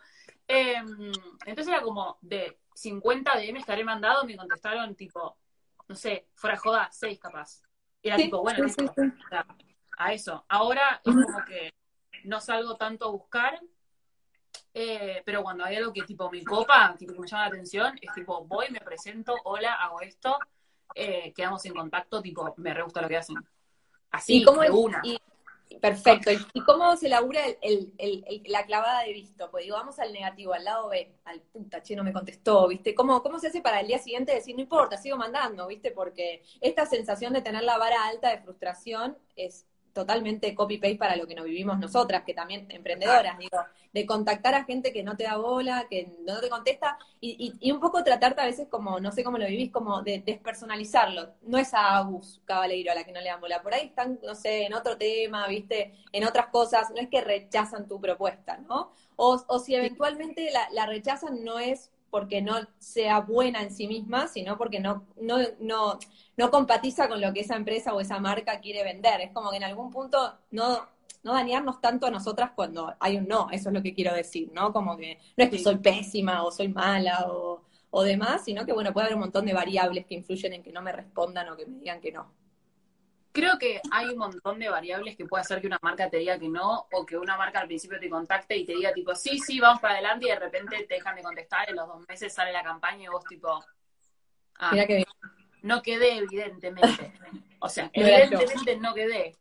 [0.47, 1.12] Em,
[1.45, 5.38] entonces era como de 50 DMs que había mandado, me contestaron tipo,
[5.89, 7.62] no sé, fuera joda, 6 capaz.
[8.01, 8.65] era tipo, bueno,
[9.97, 10.45] a eso.
[10.47, 11.73] Ahora es como que
[12.25, 13.60] no salgo tanto a buscar,
[14.73, 17.99] eh, pero cuando hay algo que tipo me copa, tipo que me llama la atención,
[18.01, 20.38] es tipo, voy, me presento, hola, hago esto,
[20.95, 23.36] eh, quedamos en contacto, tipo, me re gusta lo que hacen.
[24.12, 25.01] Así, como de una.
[25.79, 26.31] perfecto.
[26.53, 27.41] ¿Y cómo se labura
[28.45, 29.49] la clavada de visto?
[29.51, 32.93] Pues digo, vamos al negativo, al lado B, al puta, che, no me contestó, ¿viste?
[32.93, 35.91] ¿Cómo, ¿Cómo se hace para el día siguiente decir, no importa, sigo mandando, ¿viste?
[35.91, 41.27] Porque esta sensación de tener la vara alta de frustración es totalmente copy-paste para lo
[41.27, 43.58] que nos vivimos nosotras, que también emprendedoras, digo,
[43.93, 47.71] de contactar a gente que no te da bola, que no te contesta, y, y,
[47.71, 51.34] un poco tratarte a veces como, no sé cómo lo vivís, como de despersonalizarlo.
[51.41, 54.19] No es a Agus Cabaleiro a la que no le dan bola, por ahí están,
[54.23, 58.58] no sé, en otro tema, viste, en otras cosas, no es que rechazan tu propuesta,
[58.58, 58.91] ¿no?
[59.15, 63.88] O, o si eventualmente la, la rechazan, no es porque no sea buena en sí
[63.88, 65.97] misma, sino porque no, no, no,
[66.38, 69.21] no compatiza con lo que esa empresa o esa marca quiere vender.
[69.21, 70.88] Es como que en algún punto no,
[71.24, 74.52] no dañarnos tanto a nosotras cuando hay un no, eso es lo que quiero decir,
[74.54, 74.74] ¿no?
[74.74, 78.74] Como que no es que soy pésima o soy mala o, o demás, sino que
[78.74, 81.58] bueno, puede haber un montón de variables que influyen en que no me respondan o
[81.58, 82.40] que me digan que no.
[83.32, 86.38] Creo que hay un montón de variables que puede hacer que una marca te diga
[86.38, 89.39] que no, o que una marca al principio te contacte y te diga tipo, sí,
[89.39, 92.34] sí, vamos para adelante, y de repente te dejan de contestar, en los dos meses
[92.34, 93.63] sale la campaña y vos tipo,
[94.56, 95.06] ah, Mira que
[95.62, 97.13] no quedé evidentemente.
[97.60, 99.38] O sea, evidentemente no quedé.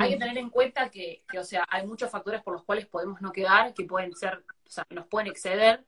[0.00, 2.86] Hay que tener en cuenta que, que, o sea, hay muchos factores por los cuales
[2.86, 5.84] podemos no quedar, que pueden ser, o sea, nos pueden exceder,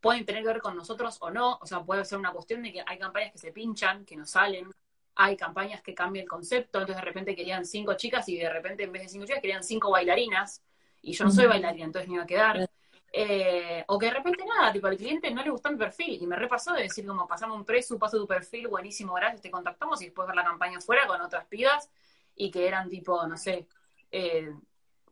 [0.00, 2.72] pueden tener que ver con nosotros o no, o sea, puede ser una cuestión de
[2.72, 4.72] que hay campañas que se pinchan, que no salen,
[5.20, 8.84] hay campañas que cambian el concepto, entonces de repente querían cinco chicas y de repente
[8.84, 10.62] en vez de cinco chicas querían cinco bailarinas
[11.02, 12.70] y yo no soy bailarina, entonces no iba a quedar.
[13.12, 16.26] Eh, o que de repente nada, tipo al cliente no le gusta mi perfil y
[16.26, 20.00] me repasó de decir como pasamos un precio, paso tu perfil, buenísimo, gracias, te contactamos
[20.02, 21.90] y después ver la campaña fuera con otras pibas
[22.36, 23.66] y que eran tipo, no sé,
[24.12, 24.54] eh,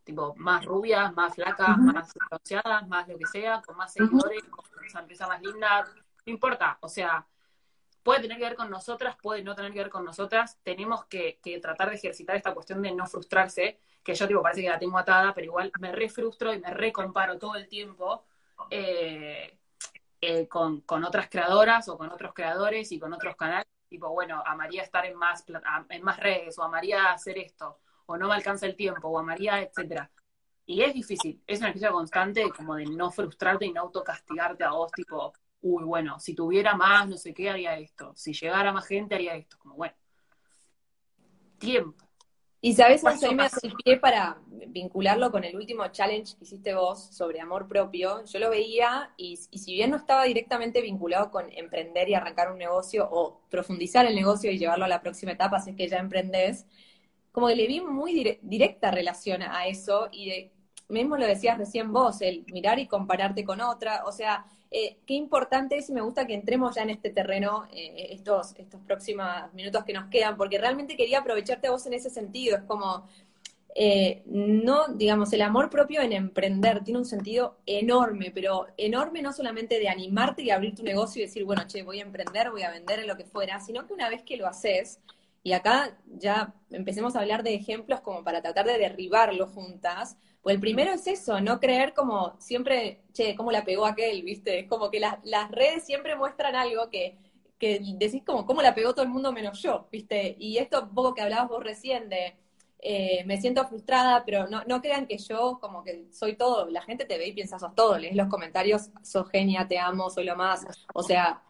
[0.05, 4.85] tipo más rubias, más flacas, más bronceadas, más lo que sea, con más seguidores, con
[4.85, 5.83] esa empresa más linda,
[6.25, 7.27] no importa, o sea,
[8.07, 11.41] puede tener que ver con nosotras, puede no tener que ver con nosotras, tenemos que,
[11.61, 14.97] tratar de ejercitar esta cuestión de no frustrarse, que yo tipo parece que la tengo
[14.97, 18.23] atada, pero igual me refrustro y me recomparo todo el tiempo
[18.69, 19.59] eh,
[20.21, 24.83] eh, con, otras creadoras o con otros creadores y con otros canales, tipo, bueno, amaría
[24.83, 25.43] estar en más,
[25.89, 29.61] en más redes o amaría hacer esto, o no me alcanza el tiempo, o amaría,
[29.61, 30.09] etcétera.
[30.65, 34.71] Y es difícil, es una ejercicio constante como de no frustrarte y no autocastigarte a
[34.71, 38.13] vos, tipo, uy, bueno, si tuviera más, no sé qué, haría esto.
[38.15, 39.57] Si llegara más gente, haría esto.
[39.59, 39.95] Como, bueno,
[41.57, 42.07] tiempo.
[42.59, 46.73] Y sabes, a mí me hace pie para vincularlo con el último challenge que hiciste
[46.73, 48.25] vos sobre amor propio.
[48.25, 52.57] Yo lo veía y, si bien no estaba directamente vinculado con emprender y arrancar un
[52.57, 55.97] negocio o profundizar el negocio y llevarlo a la próxima etapa, si es que ya
[55.99, 56.65] emprendés,
[57.31, 60.51] como que le vi muy directa relación a eso y de,
[60.89, 65.13] mismo lo decías recién vos, el mirar y compararte con otra, o sea, eh, qué
[65.13, 69.27] importante es y me gusta que entremos ya en este terreno eh, estos, estos próximos
[69.53, 72.57] minutos que nos quedan, porque realmente quería aprovecharte a vos en ese sentido.
[72.57, 73.07] Es como,
[73.75, 79.31] eh, no, digamos, el amor propio en emprender tiene un sentido enorme, pero enorme no
[79.31, 82.63] solamente de animarte y abrir tu negocio y decir, bueno, che, voy a emprender, voy
[82.63, 84.99] a vender lo que fuera, sino que una vez que lo haces,
[85.43, 90.55] y acá ya empecemos a hablar de ejemplos como para tratar de derribarlo juntas, pues
[90.55, 94.59] el primero es eso, no creer como siempre, che, cómo la pegó aquel, ¿viste?
[94.59, 97.17] Es como que las redes siempre muestran algo que,
[97.59, 100.35] que decís como, cómo la pegó todo el mundo menos yo, ¿viste?
[100.39, 102.35] Y esto un poco que hablabas vos recién de,
[102.79, 106.81] eh, me siento frustrada, pero no, no crean que yo como que soy todo, la
[106.81, 110.25] gente te ve y piensa sos todo, lees los comentarios, sos genia, te amo, soy
[110.25, 111.41] lo más, o sea,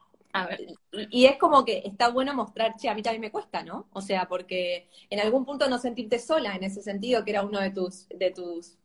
[1.09, 3.87] y es como que está bueno mostrar, che, a mí también me cuesta, ¿no?
[3.93, 7.59] O sea, porque en algún punto no sentirte sola en ese sentido, que era uno
[7.59, 8.77] de tus, de tus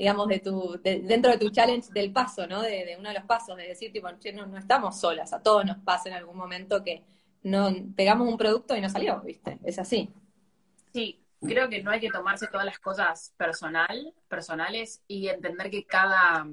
[0.00, 2.62] digamos, de tu, dentro de tu challenge del paso, ¿no?
[2.62, 5.66] De, uno de los pasos, de decir, tipo, che, no, no estamos solas, a todos
[5.66, 7.04] nos pasa en algún momento que
[7.42, 9.58] no pegamos un producto y no salió, ¿viste?
[9.62, 10.10] Es así.
[10.92, 15.84] Sí, creo que no hay que tomarse todas las cosas personal, personales y entender que
[15.84, 16.46] cada,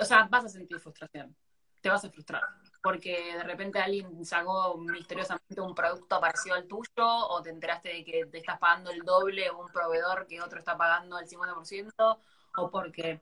[0.00, 1.36] o sea, vas a sentir frustración,
[1.82, 2.42] te vas a frustrar
[2.82, 8.04] porque de repente alguien sacó misteriosamente un producto parecido al tuyo o te enteraste de
[8.04, 12.18] que te estás pagando el doble un proveedor que otro está pagando el 50%
[12.56, 13.20] o porque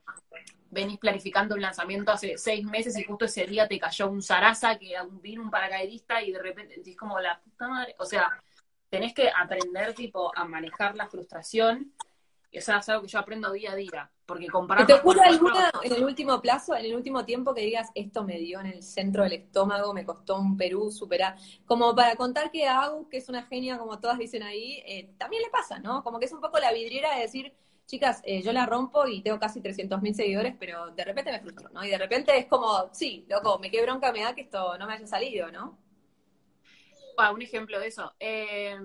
[0.70, 4.78] venís planificando un lanzamiento hace seis meses y justo ese día te cayó un zaraza
[4.78, 8.42] que vino un paracaidista y de repente decís como la puta madre, o sea,
[8.88, 11.92] tenés que aprender tipo a manejar la frustración
[12.50, 14.10] eso es algo que yo aprendo día a día.
[14.24, 14.86] Porque comparar.
[14.86, 18.38] ¿Te ocurre alguna en el último plazo, en el último tiempo que digas, esto me
[18.38, 21.36] dio en el centro del estómago, me costó un Perú superar?
[21.64, 25.14] Como para contar que a Agus, que es una genia, como todas dicen ahí, eh,
[25.16, 26.04] también le pasa, ¿no?
[26.04, 27.54] Como que es un poco la vidriera de decir,
[27.86, 31.70] chicas, eh, yo la rompo y tengo casi 300.000 seguidores, pero de repente me frustro,
[31.70, 31.82] ¿no?
[31.82, 34.86] Y de repente es como, sí, loco, me qué bronca me da que esto no
[34.86, 35.78] me haya salido, ¿no?
[37.16, 38.12] Ah, un ejemplo de eso.
[38.20, 38.76] Eh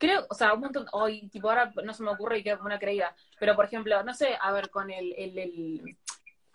[0.00, 2.66] creo, o sea, un montón, hoy, tipo, ahora no se me ocurre y queda como
[2.66, 5.96] una creída, pero por ejemplo, no sé, a ver, con el, el, el,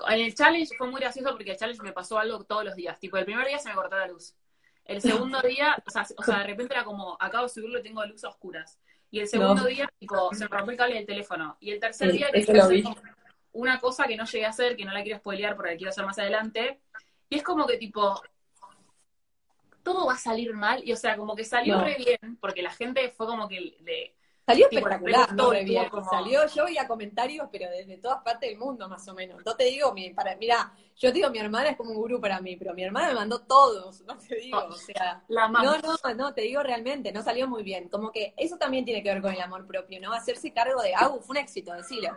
[0.07, 2.99] en el challenge fue muy gracioso porque el challenge me pasó algo todos los días,
[2.99, 4.35] tipo, el primer día se me cortó la luz,
[4.83, 7.83] el segundo día, o sea, o sea de repente era como, acabo de subirlo y
[7.83, 8.79] tengo luz a oscuras,
[9.11, 12.11] y el segundo día, tipo, se me rompió el cable del teléfono, y el tercer
[12.11, 12.83] día que
[13.51, 15.91] una cosa que no llegué a hacer, que no la quiero spoilear porque la quiero
[15.91, 16.81] hacer más adelante,
[17.29, 18.21] y es como que tipo,
[19.85, 22.71] todo va a salir mal, y o sea, como que salió re bien, porque la
[22.71, 24.15] gente fue como que le...
[24.47, 25.89] Salió espectacular, no re bien.
[26.07, 29.43] Salió, yo veía comentarios, pero desde todas partes del mundo, más o menos.
[29.43, 32.39] No te digo, mi, para, mira, yo digo, mi hermana es como un gurú para
[32.41, 35.23] mí, pero mi hermana me mandó todos, no te digo, o sea...
[35.29, 37.89] La no, no, no, te digo realmente, no salió muy bien.
[37.89, 40.13] Como que eso también tiene que ver con el amor propio, ¿no?
[40.13, 42.09] Hacerse cargo de, ah, fue un éxito, decirlo.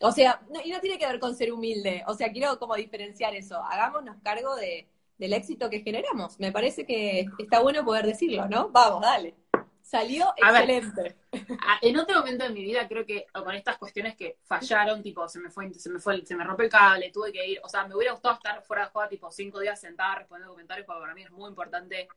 [0.00, 3.34] O sea, y no tiene que ver con ser humilde, o sea, quiero como diferenciar
[3.34, 3.56] eso.
[3.56, 4.88] Hagámonos cargo de
[5.22, 6.40] del éxito que generamos.
[6.40, 8.70] Me parece que está bueno poder decirlo, ¿no?
[8.70, 9.36] Vamos, dale.
[9.80, 11.14] Salió excelente.
[11.82, 15.38] en otro momento de mi vida creo que con estas cuestiones que fallaron, tipo, se
[15.38, 17.86] me fue, se me fue, se me rompió el cable, tuve que ir, o sea,
[17.86, 21.14] me hubiera gustado estar fuera de juego tipo cinco días sentada respondiendo comentarios, porque para
[21.14, 22.08] mí es muy importante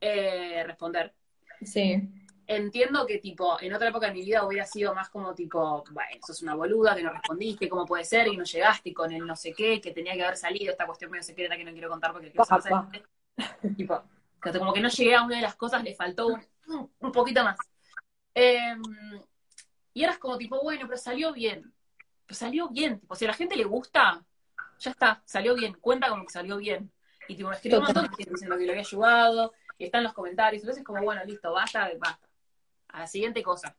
[0.00, 1.12] eh, responder.
[1.60, 2.08] Sí
[2.46, 6.20] entiendo que tipo, en otra época de mi vida hubiera sido más como tipo, bueno,
[6.26, 9.36] sos una boluda, que no respondiste, cómo puede ser, y no llegaste con el no
[9.36, 12.12] sé qué, que tenía que haber salido, esta cuestión medio secreta que no quiero contar
[12.12, 13.04] porque quiero saber
[13.76, 14.02] tipo,
[14.58, 17.58] como que no llegué a una de las cosas, le faltó un, poquito más.
[18.34, 18.82] Em,
[19.92, 21.72] y eras como tipo, bueno, pero salió bien.
[22.26, 23.00] pues salió bien.
[23.08, 24.24] O si a la gente le gusta,
[24.78, 26.92] ya está, salió bien, cuenta como que salió bien.
[27.28, 29.98] Y tipo, me escribió un montón de gente diciendo que lo había ayudado, y está
[29.98, 30.62] en los comentarios.
[30.62, 32.28] Entonces, como, bueno, listo, basta, basta.
[32.94, 33.76] A la siguiente cosa.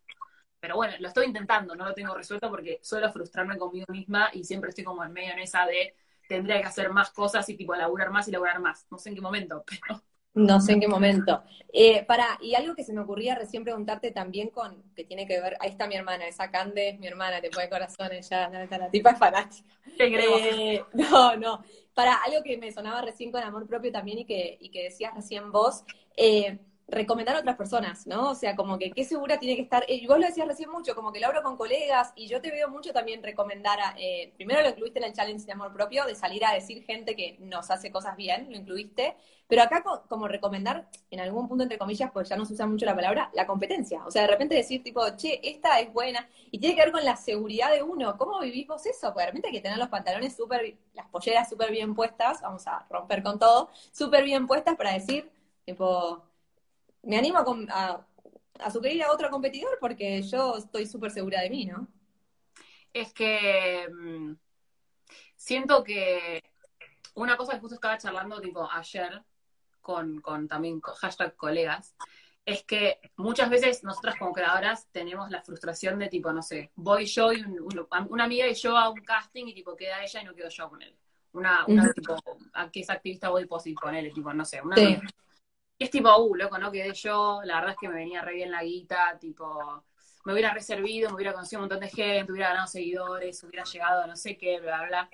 [0.60, 4.44] Pero bueno, lo estoy intentando, no lo tengo resuelto porque suelo frustrarme conmigo misma y
[4.44, 5.96] siempre estoy como en medio en esa de
[6.28, 8.86] tendría que hacer más cosas y tipo laburar más y laburar más.
[8.90, 10.02] No sé en qué momento, pero
[10.34, 11.44] no sé en qué momento.
[11.72, 15.40] Eh, para, y algo que se me ocurría recién preguntarte también con, que tiene que
[15.40, 18.90] ver, ahí está mi hermana, esa Cande es mi hermana, te pone corazones ya, la
[18.90, 19.70] tipa es fanática.
[19.98, 21.64] Te eh, no, no.
[21.94, 25.14] Para algo que me sonaba recién con amor propio también y que, y que decías
[25.14, 25.86] recién vos,
[26.18, 28.32] eh, recomendar a otras personas, ¿no?
[28.32, 29.84] O sea, como que qué segura tiene que estar.
[29.88, 32.42] Eh, y vos lo decías recién mucho, como que lo hablo con colegas y yo
[32.42, 35.74] te veo mucho también recomendar, a, eh, primero lo incluiste en el challenge de amor
[35.74, 39.16] propio, de salir a decir gente que nos hace cosas bien, lo incluiste,
[39.48, 42.86] pero acá como recomendar, en algún punto entre comillas, pues ya no se usa mucho
[42.86, 44.04] la palabra, la competencia.
[44.06, 47.06] O sea, de repente decir tipo, che, esta es buena, y tiene que ver con
[47.06, 48.18] la seguridad de uno.
[48.18, 49.12] ¿Cómo vivís vos eso?
[49.12, 52.86] De repente hay que tener los pantalones súper, las polleras súper bien puestas, vamos a
[52.90, 55.32] romper con todo, súper bien puestas para decir,
[55.66, 56.24] tipo,
[57.06, 57.40] me animo
[57.70, 58.06] a,
[58.60, 61.88] a, sugerir a otro competidor porque yo estoy súper segura de mí, ¿no?
[62.94, 64.34] Es que mm,
[65.36, 66.44] siento que
[67.16, 69.24] una cosa que justo estaba charlando tipo ayer
[69.82, 71.96] con, con también con hashtag colegas,
[72.46, 77.06] es que muchas veces nosotras como creadoras tenemos la frustración de tipo, no sé, voy
[77.06, 77.44] yo y
[78.10, 80.70] una amiga y yo a un casting y tipo queda ella y no quedo yo
[80.70, 80.96] con él.
[81.34, 82.16] Una, una tipo,
[82.54, 84.76] a que es activista body positive con él, tipo, no sé, una
[85.78, 88.36] y es tipo, uh, loco, no quedé yo, la verdad es que me venía re
[88.36, 89.84] bien la guita, tipo,
[90.24, 94.04] me hubiera reservido, me hubiera conocido un montón de gente, hubiera ganado seguidores, hubiera llegado
[94.04, 95.10] a no sé qué, bla, bla.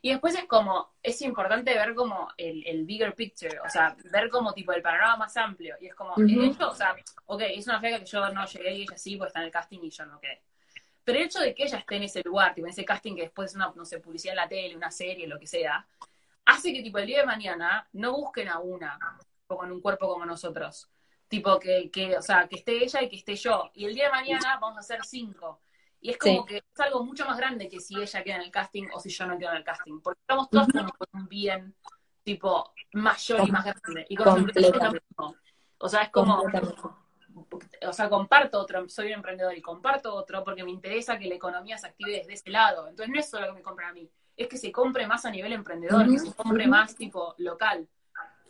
[0.00, 4.52] Y después es como, es importante ver como el, bigger picture, o sea, ver como
[4.52, 5.76] tipo el panorama más amplio.
[5.80, 8.74] Y es como, el hecho, o sea, ok, es una fea que yo no llegué
[8.74, 10.42] y ella sí, pues está en el casting y yo no quedé.
[11.04, 13.22] Pero el hecho de que ella esté en ese lugar, tipo en ese casting que
[13.22, 15.86] después es una, no sé, publicidad en la tele, una serie, lo que sea,
[16.44, 18.98] hace que tipo el día de mañana no busquen a una,
[19.46, 20.90] con un cuerpo como nosotros.
[21.28, 23.70] Tipo, que, que, o sea, que esté ella y que esté yo.
[23.74, 25.60] Y el día de mañana vamos a ser cinco.
[26.00, 28.50] Y es como que es algo mucho más grande que si ella queda en el
[28.50, 30.00] casting o si yo no quedo en el casting.
[30.00, 31.74] Porque estamos todos con un bien,
[32.22, 34.06] tipo, mayor y más grande.
[34.08, 34.46] Y con
[35.78, 36.42] O sea, es como.
[37.86, 41.34] O sea, comparto otro, soy un emprendedor y comparto otro porque me interesa que la
[41.34, 42.86] economía se active desde ese lado.
[42.86, 45.30] Entonces no es solo que me compren a mí, es que se compre más a
[45.30, 47.88] nivel emprendedor, que se compre más tipo local.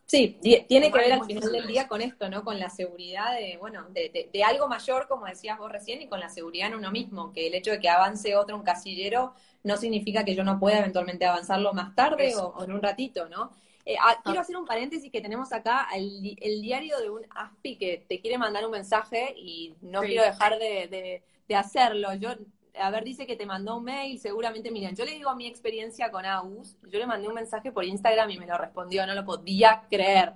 [0.06, 0.38] Sí,
[0.68, 2.44] tiene que ver al final del día con esto, ¿no?
[2.44, 6.20] Con la seguridad de, bueno, de, de, algo mayor, como decías vos recién, y con
[6.20, 9.76] la seguridad en uno mismo, que el hecho de que avance otro, un casillero, no
[9.78, 13.50] significa que yo no pueda eventualmente avanzarlo más tarde o, en un ratito, ¿no?
[13.86, 17.76] Eh, ah, quiero hacer un paréntesis que tenemos acá el, el, diario de un ASPI
[17.76, 22.14] que te quiere mandar un mensaje y no quiero dejar de, de hacerlo.
[22.14, 22.30] Yo
[22.76, 25.46] a ver, dice que te mandó un mail, seguramente, miren, yo le digo a mi
[25.46, 29.14] experiencia con Agus, yo le mandé un mensaje por Instagram y me lo respondió, no
[29.14, 30.32] lo podía creer.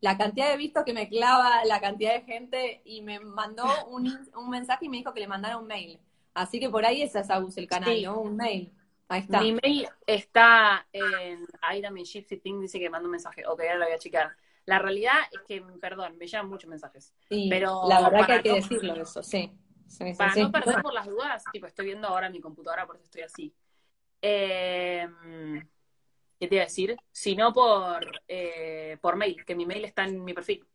[0.00, 4.04] La cantidad de vistos que me clava, la cantidad de gente, y me mandó un,
[4.50, 5.98] mensaje y me dijo que le mandara un mail.
[6.34, 8.20] Así que por ahí es Agus el canal, ¿no?
[8.20, 8.72] Un mail.
[9.08, 9.40] Ahí está.
[9.40, 11.46] Mi mail está en.
[11.62, 13.46] Ahí también Gypsy Pink dice que manda un mensaje.
[13.46, 14.36] Ok, ahora lo voy a checar.
[14.66, 17.14] La realidad es que, perdón, me llegan muchos mensajes.
[17.28, 19.50] Sí, pero la verdad que hay que decirlo eso, sí.
[20.16, 23.22] Para no perder por las dudas, tipo, estoy viendo ahora mi computadora, por eso estoy
[23.22, 23.54] así.
[24.20, 25.06] Eh,
[26.38, 26.96] ¿Qué te iba a decir?
[27.12, 30.66] Si no por, eh, por mail, que mi mail está en mi perfil.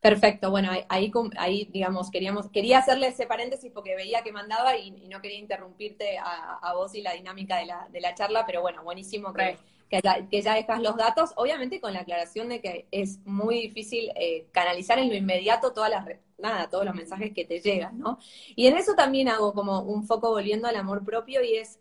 [0.00, 4.92] Perfecto, bueno, ahí, ahí, digamos, queríamos, quería hacerle ese paréntesis porque veía que mandaba y,
[5.08, 8.82] no quería interrumpirte a, vos y la dinámica de la, de la charla, pero bueno,
[8.82, 9.58] buenísimo que,
[9.90, 10.00] que,
[10.40, 14.98] ya, dejas los datos, obviamente con la aclaración de que es muy difícil eh, canalizar
[14.98, 16.06] en lo inmediato todas las
[16.40, 18.18] nada, todos los mensajes que te llegan, ¿no?
[18.56, 21.78] Y en eso también hago como un foco volviendo al amor propio y es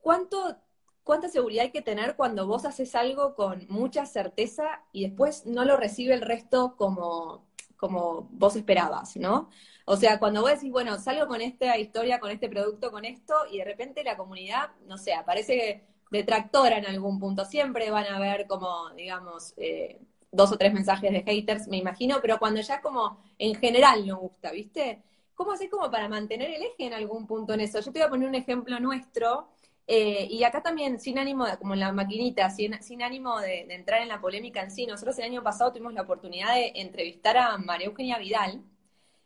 [0.00, 0.56] cuánto
[1.04, 5.64] cuánta seguridad hay que tener cuando vos haces algo con mucha certeza y después no
[5.64, 9.50] lo recibe el resto como, como vos esperabas, ¿no?
[9.84, 13.34] O sea, cuando vos decís, bueno, salgo con esta historia, con este producto, con esto,
[13.52, 17.44] y de repente la comunidad, no sé, aparece detractora en algún punto.
[17.44, 20.00] Siempre van a haber como, digamos, eh,
[20.34, 24.18] dos o tres mensajes de haters, me imagino, pero cuando ya como en general no
[24.18, 25.02] gusta, ¿viste?
[25.34, 27.80] ¿Cómo haces como para mantener el eje en algún punto en eso?
[27.80, 29.48] Yo te voy a poner un ejemplo nuestro,
[29.86, 33.66] eh, y acá también, sin ánimo, de, como en la maquinita, sin, sin ánimo de,
[33.70, 37.36] entrar en la polémica en sí, nosotros el año pasado tuvimos la oportunidad de entrevistar
[37.36, 38.62] a María Eugenia Vidal.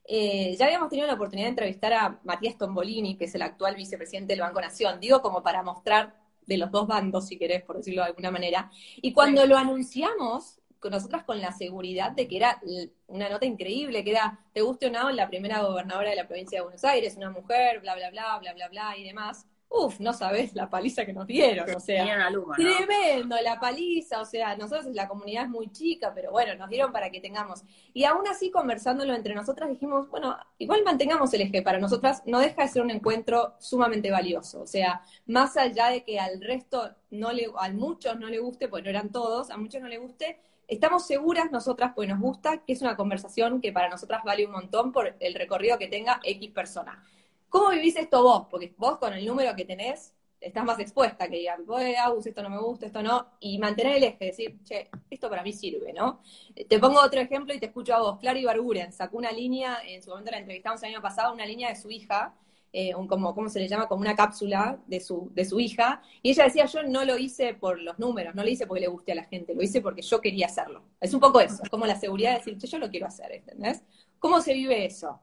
[0.04, 3.76] Eh, ya habíamos tenido la oportunidad de entrevistar a Matías Tombolini, que es el actual
[3.76, 6.14] vicepresidente del Banco Nación, digo como para mostrar
[6.46, 8.70] de los dos bandos, si querés, por decirlo de alguna manera.
[8.96, 12.60] Y cuando lo anunciamos, nosotras con la seguridad de que era
[13.06, 16.58] una nota increíble, que era, te guste o no, la primera gobernadora de la provincia
[16.58, 19.46] de Buenos Aires, una mujer, bla, bla, bla, bla, bla, bla, y demás.
[19.70, 22.10] Uf, no sabes la paliza que nos dieron, o sea,
[22.56, 26.90] tremendo la paliza, o sea, nosotros la comunidad es muy chica, pero bueno, nos dieron
[26.90, 27.62] para que tengamos.
[27.92, 32.38] Y aún así, conversándolo entre nosotras, dijimos, bueno, igual mantengamos el eje, para nosotras no
[32.40, 36.90] deja de ser un encuentro sumamente valioso, o sea, más allá de que al resto
[37.10, 39.98] no le, a muchos no le guste, pues no eran todos, a muchos no le
[39.98, 44.46] guste, estamos seguras nosotras, pues nos gusta, que es una conversación que para nosotras vale
[44.46, 47.02] un montón por el recorrido que tenga X persona.
[47.48, 48.46] ¿Cómo vivís esto vos?
[48.50, 52.42] Porque vos con el número que tenés estás más expuesta que digan, voy Agus, esto
[52.42, 55.92] no me gusta, esto no, y mantener el eje, decir, che, esto para mí sirve,
[55.92, 56.20] ¿no?
[56.68, 58.18] Te pongo otro ejemplo y te escucho a vos.
[58.18, 61.70] Clara Ibarguren sacó una línea, en su momento la entrevistamos el año pasado, una línea
[61.70, 62.34] de su hija,
[62.72, 63.88] eh, un, como, ¿cómo se le llama?
[63.88, 67.54] Como una cápsula de su, de su hija, y ella decía, yo no lo hice
[67.54, 70.02] por los números, no lo hice porque le guste a la gente, lo hice porque
[70.02, 70.82] yo quería hacerlo.
[71.00, 73.82] Es un poco eso, como la seguridad de decir, yo lo quiero hacer, ¿entendés?
[74.18, 75.20] ¿Cómo se vive eso?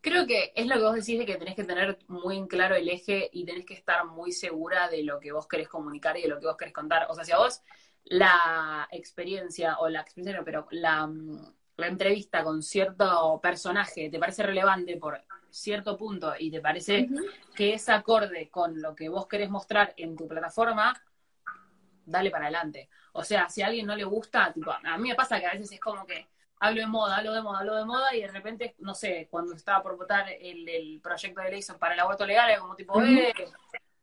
[0.00, 2.74] Creo que es lo que vos decís de que tenés que tener muy en claro
[2.74, 6.22] el eje y tenés que estar muy segura de lo que vos querés comunicar y
[6.22, 7.06] de lo que vos querés contar.
[7.08, 7.62] O sea, si a vos
[8.04, 11.10] la experiencia, o la experiencia, no, pero la,
[11.76, 15.20] la entrevista con cierto personaje te parece relevante por
[15.50, 17.08] cierto punto y te parece
[17.54, 21.00] que es acorde con lo que vos querés mostrar en tu plataforma,
[22.04, 22.88] dale para adelante.
[23.12, 25.52] O sea, si a alguien no le gusta, tipo, a mí me pasa que a
[25.52, 26.26] veces es como que
[26.58, 29.54] hablo de moda, hablo de moda, hablo de moda, y de repente, no sé, cuando
[29.54, 33.32] estaba por votar el, proyecto de ley para el aborto legal, era como tipo, eh,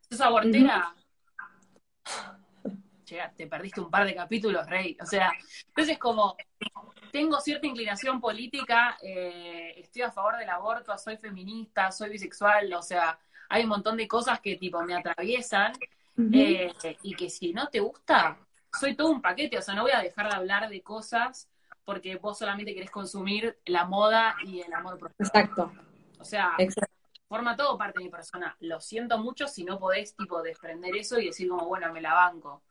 [0.10, 0.96] sos abortera.
[3.36, 4.98] te perdiste un par de capítulos, Rey.
[5.02, 5.32] O sea,
[5.68, 6.38] entonces como,
[7.12, 12.82] tengo cierta inclinación política, eh, estoy a favor del aborto, soy feminista, soy bisexual, o
[12.82, 15.74] sea, hay un montón de cosas que tipo me atraviesan,
[16.34, 18.38] eh, y que si no te gusta,
[18.80, 21.50] soy todo un paquete, o sea, no voy a dejar de hablar de cosas
[21.84, 25.16] porque vos solamente querés consumir la moda y el amor propio.
[25.20, 25.72] Exacto.
[26.20, 26.56] O sea,
[27.28, 28.56] forma todo parte de mi persona.
[28.60, 32.14] Lo siento mucho si no podés, tipo, desprender eso y decir como, bueno, me la
[32.14, 32.62] banco.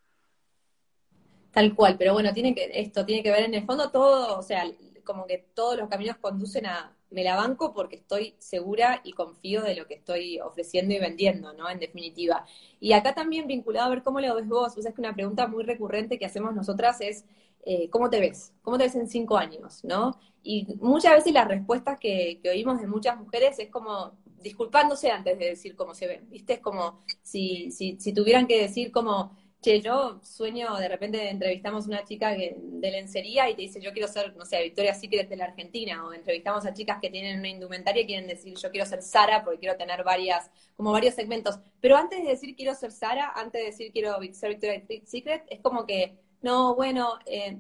[1.52, 4.42] Tal cual, pero bueno, tiene que, esto tiene que ver en el fondo todo, o
[4.42, 4.64] sea,
[5.04, 9.62] como que todos los caminos conducen a, me la banco porque estoy segura y confío
[9.62, 11.68] de lo que estoy ofreciendo y vendiendo, ¿no?
[11.68, 12.44] En definitiva.
[12.78, 15.64] Y acá también vinculado a ver cómo lo ves vos, es que una pregunta muy
[15.64, 17.24] recurrente que hacemos nosotras es,
[17.66, 18.52] eh, ¿cómo te ves?
[18.62, 19.84] ¿Cómo te ves en cinco años?
[19.84, 20.18] ¿no?
[20.42, 25.46] Y muchas veces las respuestas que, oímos de muchas mujeres es como disculpándose antes de
[25.46, 26.54] decir cómo se ven, ¿viste?
[26.54, 31.84] Es como si, si, si tuvieran que decir como, che, yo sueño, de repente entrevistamos
[31.84, 35.28] a una chica de lencería y te dice, yo quiero ser, no sé, Victoria Secret
[35.28, 38.70] de la Argentina, o entrevistamos a chicas que tienen una indumentaria y quieren decir, yo
[38.70, 41.58] quiero ser Sara porque quiero tener varias, como varios segmentos.
[41.80, 45.60] Pero antes de decir quiero ser Sara, antes de decir quiero ser Victoria Secret, es
[45.60, 47.58] como que no, bueno, eh,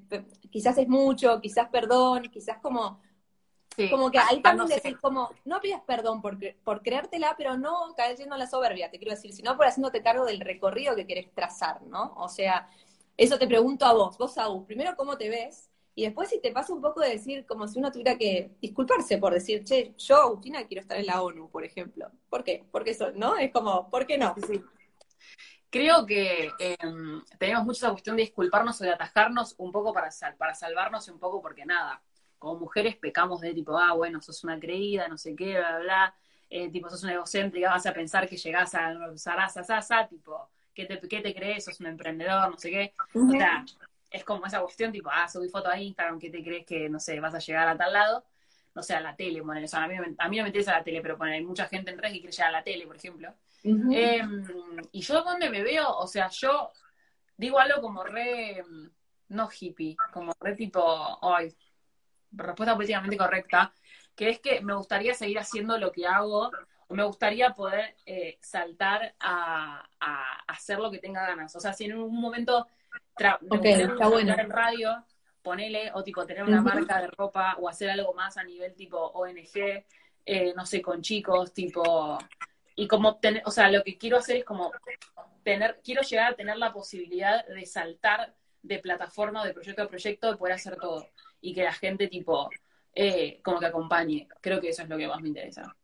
[0.50, 3.00] quizás es mucho, quizás perdón, quizás como,
[3.88, 8.34] como que ahí también decís como, no pidas perdón por, por creértela, pero no cayendo
[8.34, 11.82] en la soberbia, te quiero decir, sino por haciéndote cargo del recorrido que querés trazar,
[11.82, 12.14] ¿no?
[12.16, 12.68] O sea,
[13.16, 16.52] eso te pregunto a vos, vos Saúl, primero cómo te ves, y después si te
[16.52, 20.16] pasa un poco de decir, como si uno tuviera que disculparse por decir, che, yo,
[20.16, 22.10] Agustina, quiero estar en la ONU, por ejemplo.
[22.28, 22.64] ¿Por qué?
[22.70, 23.36] Porque eso, ¿no?
[23.36, 24.34] Es como, ¿por qué no?
[24.46, 24.62] Sí.
[25.68, 30.10] Creo que em, tenemos mucho esa cuestión de disculparnos o de atajarnos un poco para,
[30.38, 32.02] para salvarnos un poco porque nada,
[32.40, 36.14] como mujeres pecamos de tipo, ah, bueno, sos una creída, no sé qué, bla, bla,
[36.48, 40.98] eh, tipo, sos una egocéntrica, vas a pensar que llegás a Sasa, tipo, ¿qué te,
[41.06, 41.66] ¿qué te crees?
[41.66, 42.94] Sos un emprendedor, no sé qué.
[43.14, 43.64] O sea,
[44.10, 46.98] es como esa cuestión, tipo, ah, subí foto a Instagram, ¿qué te crees que, no
[46.98, 48.24] sé, vas a llegar a tal lado?
[48.74, 50.72] No sé, a la tele, bueno, o sea, a, mí, a mí no me interesa
[50.72, 52.86] la tele, pero bueno, hay mucha gente en redes que quiere llegar a la tele,
[52.86, 53.34] por ejemplo.
[53.62, 54.46] Em,
[54.92, 56.72] y yo donde me veo, o sea, yo
[57.36, 58.64] digo algo como re,
[59.28, 61.54] no hippie, como re tipo, ay,
[62.32, 63.72] respuesta políticamente correcta,
[64.14, 66.50] que es que me gustaría seguir haciendo lo que hago,
[66.88, 69.86] o me gustaría poder eh, saltar a,
[70.48, 71.54] hacer lo que tenga ganas.
[71.54, 72.66] O sea, si en un momento
[73.48, 74.34] okay, está bueno.
[74.36, 75.04] en radio,
[75.42, 78.98] ponele, o tipo tener una marca de ropa, o hacer algo más a nivel tipo
[78.98, 79.84] ONG,
[80.26, 82.18] eh, no sé, con chicos, tipo
[82.80, 84.72] y como tener, o sea, lo que quiero hacer es como
[85.42, 90.30] tener, quiero llegar a tener la posibilidad de saltar de plataforma, de proyecto a proyecto,
[90.30, 91.06] de poder hacer todo.
[91.40, 92.50] Y que la gente tipo,
[92.94, 94.28] eh, como que acompañe.
[94.40, 95.74] Creo que eso es lo que más me interesa.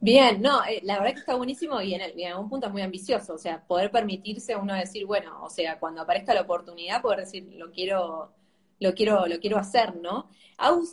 [0.00, 2.82] Bien, no, eh, la verdad que está buenísimo y en, en, algún punto es muy
[2.82, 7.00] ambicioso, o sea, poder permitirse a uno decir, bueno, o sea, cuando aparezca la oportunidad,
[7.00, 8.34] poder decir, lo quiero,
[8.80, 10.28] lo quiero, lo quiero hacer, ¿no?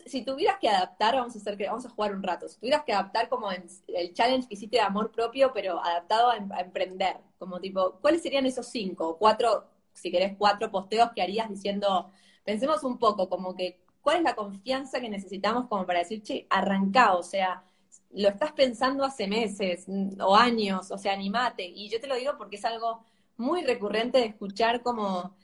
[0.06, 2.84] si tuvieras que adaptar, vamos a hacer que, vamos a jugar un rato, si tuvieras
[2.84, 7.18] que adaptar como el challenge que hiciste de amor propio, pero adaptado em, a, emprender,
[7.38, 12.12] como tipo, ¿cuáles serían esos cinco, cuatro, si querés, cuatro posteos que harías diciendo,
[12.44, 16.48] pensemos un poco, como que, ¿cuál es la confianza que necesitamos como para decir, che,
[16.50, 17.64] arrancá, o sea,
[18.12, 19.86] lo estás pensando hace meses
[20.20, 21.66] o años, o sea, animate.
[21.66, 23.04] Y yo te lo digo porque es algo
[23.38, 25.36] muy recurrente de escuchar como,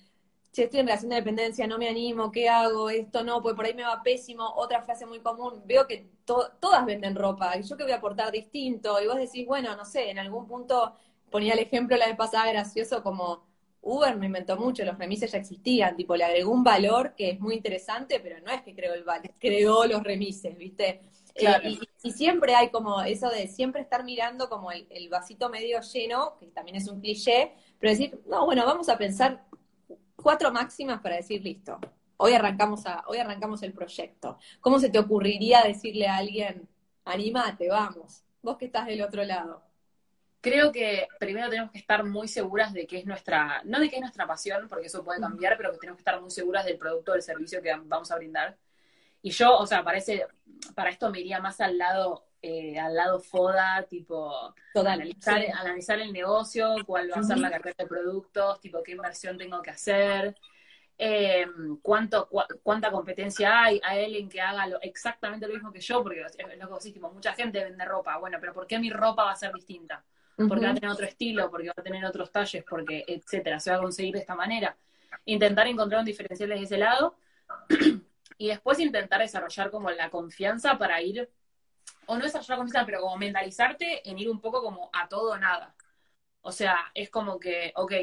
[0.51, 2.89] che, estoy en relación de dependencia, no me animo, ¿qué hago?
[2.89, 4.45] Esto no, pues por ahí me va pésimo.
[4.55, 8.31] Otra frase muy común, veo que todas venden ropa, y yo que voy a aportar
[8.31, 9.01] distinto.
[9.01, 10.95] Y vos decís, bueno, no sé, en algún punto
[11.29, 13.43] ponía el ejemplo la vez pasada gracioso como
[13.81, 17.39] Uber no inventó mucho, los remises ya existían, tipo le agregó un valor que es
[17.39, 21.01] muy interesante, pero no es que creó el valor, creó los remises, ¿viste?
[21.35, 26.37] Eh, y, siempre hay como eso de siempre estar mirando como el, vasito medio lleno,
[26.39, 29.45] que también es un cliché, pero decir, no, bueno, vamos a pensar
[30.15, 31.79] cuatro máximas para decir, listo,
[32.17, 34.37] hoy arrancamos, a, hoy arrancamos el proyecto.
[34.61, 36.67] ¿Cómo se te ocurriría decirle a alguien,
[37.05, 39.66] animate, vamos, vos que estás del otro lado?
[40.39, 43.95] Creo que primero tenemos que estar muy seguras de que es nuestra, no de que
[43.95, 46.77] es nuestra pasión, porque eso puede cambiar, pero que tenemos que estar muy seguras del
[46.77, 48.57] producto o del servicio que vamos a brindar.
[49.21, 50.25] Y yo, o sea, parece,
[50.75, 56.13] para esto me iría más al lado, eh, al lado FODA, tipo, analizar, analizar el
[56.13, 60.37] negocio, cuál va a ser la carrera de productos, tipo, qué inversión tengo que hacer,
[60.97, 62.29] em, cuánto,
[62.63, 66.57] cuánta competencia hay, a alguien que haga lo, exactamente lo mismo que yo, porque es
[66.57, 69.31] lo que vos tipo, mucha gente vende ropa, bueno, pero ¿por qué mi ropa va
[69.31, 70.03] a ser distinta?
[70.37, 73.71] Porque va a tener otro estilo, porque va a tener otros talles, porque, etcétera, se
[73.71, 74.77] va a conseguir de esta manera.
[75.25, 77.17] Intentar encontrar un diferencial desde ese lado
[78.37, 81.27] y después intentar desarrollar como la confianza para ir,
[82.05, 85.37] o no desarrollar confianza, pero como mentalizarte en ir un poco como a todo o
[85.37, 85.75] nada.
[86.41, 87.93] O sea, es como que, ok,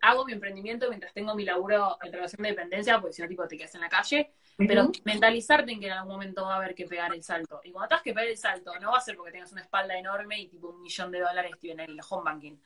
[0.00, 3.46] hago mi emprendimiento mientras tengo mi laburo en relación de dependencia, porque si no, tipo,
[3.46, 6.74] te quedas en la calle, pero mentalizarte en que en algún momento va a haber
[6.74, 7.60] que pegar el salto.
[7.62, 9.96] Y cuando tengas que pegar el salto, no va a ser porque tengas una espalda
[9.96, 12.56] enorme y tipo un millón de dólares en el home banking.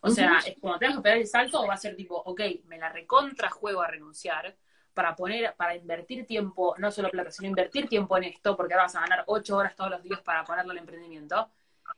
[0.00, 2.78] O sea, es cuando tengas que pegar el salto, va a ser tipo, ok, me
[2.78, 4.56] la recontra juego a renunciar,
[4.94, 8.84] para poner, para invertir tiempo, no solo plata, sino invertir tiempo en esto, porque ahora
[8.84, 11.48] vas a ganar ocho horas todos los días para ponerlo al emprendimiento,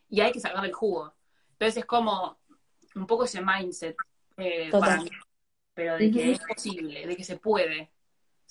[0.08, 1.12] y hay que sacar el jugo.
[1.52, 2.38] Entonces es como
[2.94, 3.96] un poco ese mindset
[4.36, 5.10] eh, para mí,
[5.74, 7.90] pero de que es posible, de que se puede.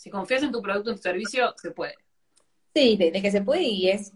[0.02, 1.94] Si confías en tu producto o tu servicio, se puede.
[2.74, 4.12] Sí, de, que se puede y es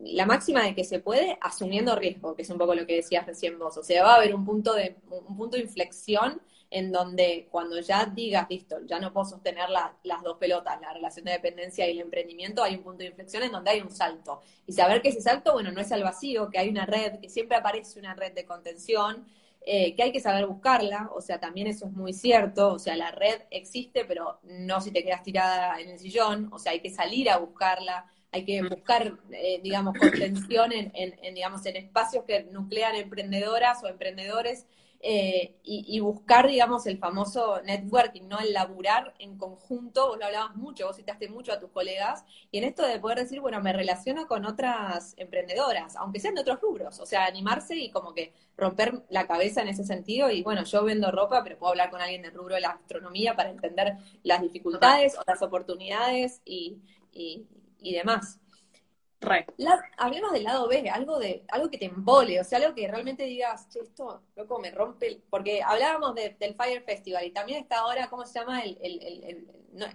[0.00, 3.24] la máxima de que se puede asumiendo riesgo, que es un poco lo que decías
[3.24, 3.76] recién vos.
[3.76, 7.78] O sea, va a haber un punto de, un punto de inflexión en donde cuando
[7.78, 11.92] ya digas, listo, ya no puedo sostener las dos pelotas, la relación de dependencia y
[11.92, 14.40] el emprendimiento, hay un punto de inflexión en donde hay un salto.
[14.66, 17.28] Y saber que ese salto, bueno, no es al vacío, que hay una red, que
[17.28, 19.24] siempre aparece una red de contención,
[19.68, 22.94] eh, que hay que saber buscarla, o sea, también eso es muy cierto, o sea,
[22.96, 26.78] la red existe, pero no si te quedas tirada en el sillón, o sea, hay
[26.78, 32.22] que salir a buscarla, hay que buscar, eh, digamos, contención en, en, digamos, en espacios
[32.24, 34.66] que nuclean emprendedoras o emprendedores
[35.08, 38.40] eh, y, buscar, digamos, el famoso networking, ¿no?
[38.40, 42.58] El laburar en conjunto, vos lo hablabas mucho, vos citaste mucho a tus colegas, y
[42.58, 46.60] en esto de poder decir, bueno, me relaciono con otras emprendedoras, aunque sean de otros
[46.60, 50.64] rubros, o sea, animarse y como que romper la cabeza en ese sentido, y bueno,
[50.64, 53.98] yo vendo ropa, pero puedo hablar con alguien del rubro de la gastronomía para entender
[54.24, 56.78] las dificultades o las oportunidades y,
[57.12, 58.40] y demás
[59.96, 63.24] hablemos del lado B, algo de algo que te embole, o sea, algo que realmente
[63.24, 68.08] digas, che, esto, loco, me rompe, porque hablábamos del Fire Festival y también está ahora,
[68.08, 68.60] ¿cómo se llama?
[68.62, 68.78] El,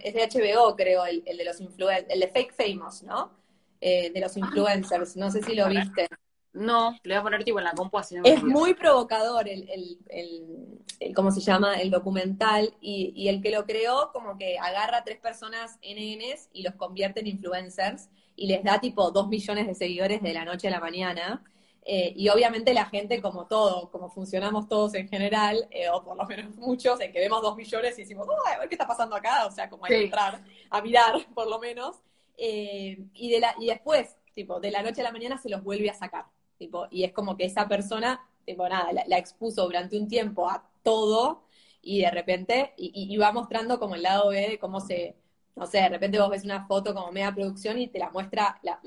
[0.00, 3.32] es de HBO, creo, el, de los influencers, el de Fake Famous, ¿no?
[3.80, 4.40] Eh, de los ah.
[4.40, 6.08] influencers, no sé si lo viste.
[6.52, 8.16] No, le voy a poner tipo en la compu así.
[8.22, 9.66] es muy provocador el,
[10.10, 11.80] el, ¿cómo se llama?
[11.80, 16.50] El documental y, y el que lo creó como que agarra a tres personas NNs
[16.52, 20.44] y los convierte en influencers y les da tipo dos millones de seguidores de la
[20.44, 21.42] noche a la mañana.
[21.84, 26.16] Eh, y obviamente la gente, como todo, como funcionamos todos en general, eh, o por
[26.16, 29.16] lo menos muchos, en que vemos dos millones y decimos, a ver qué está pasando
[29.16, 31.96] acá, o sea, como hay que entrar a mirar, por lo menos.
[32.36, 35.62] Eh, y, de la, y después, tipo, de la noche a la mañana se los
[35.62, 36.26] vuelve a sacar.
[36.56, 40.68] Tipo, y es como que esa persona, tipo, nada, la, expuso durante un tiempo a
[40.84, 41.44] todo
[41.82, 45.16] y de repente, y, y, va mostrando como el lado B de cómo se,
[45.56, 48.58] no sé, de repente vos ves una foto como media producción y te la muestra
[48.62, 48.80] la,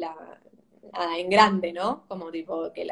[1.17, 2.05] en grande, ¿no?
[2.07, 2.87] Como tipo que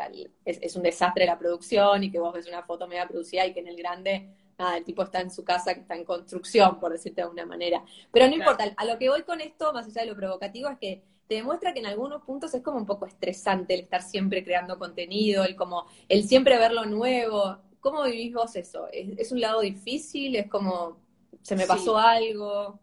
[0.45, 3.61] es, un desastre la producción y que vos ves una foto media producida y que
[3.61, 6.91] en el grande, nada, el tipo está en su casa que está en construcción, por
[6.91, 7.83] decirte de alguna manera.
[8.11, 10.77] Pero no importa, a lo que voy con esto, más allá de lo provocativo, es
[10.77, 14.43] que te demuestra que en algunos puntos es como un poco estresante el estar siempre
[14.43, 17.57] creando contenido, el como, el siempre ver lo nuevo.
[17.79, 18.87] ¿Cómo vivís vos eso?
[18.91, 20.35] ¿Es, un lado difícil?
[20.35, 20.97] ¿Es como,
[21.41, 22.79] se me pasó algo?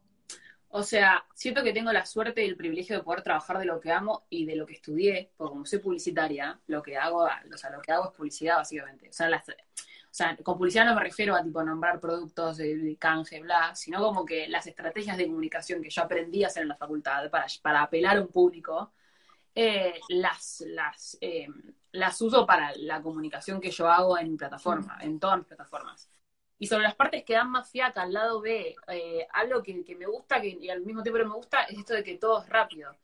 [0.72, 3.80] O sea, siento que tengo la suerte y el privilegio de poder trabajar de lo
[3.80, 7.56] que amo y de lo que estudié, porque como soy publicitaria, lo que hago, o
[7.56, 9.08] sea, lo que hago es publicidad básicamente.
[9.08, 9.28] O sea,
[10.10, 14.00] o sea, con publicidad no me refiero a tipo nombrar productos de canje, bla, sino
[14.00, 17.46] como que las estrategias de comunicación que yo aprendí a hacer en la facultad para,
[17.62, 18.92] para apelar a un público,
[19.54, 21.48] eh, las, las, eh,
[21.92, 26.09] las uso para la comunicación que yo hago en mi plataforma, en todas mis plataformas.
[26.60, 30.06] Y sobre las partes que dan más fiaca al lado B, eh, algo que, me
[30.06, 32.48] gusta que, y al mismo tiempo no me gusta es esto de que todo es
[32.48, 32.94] rápido.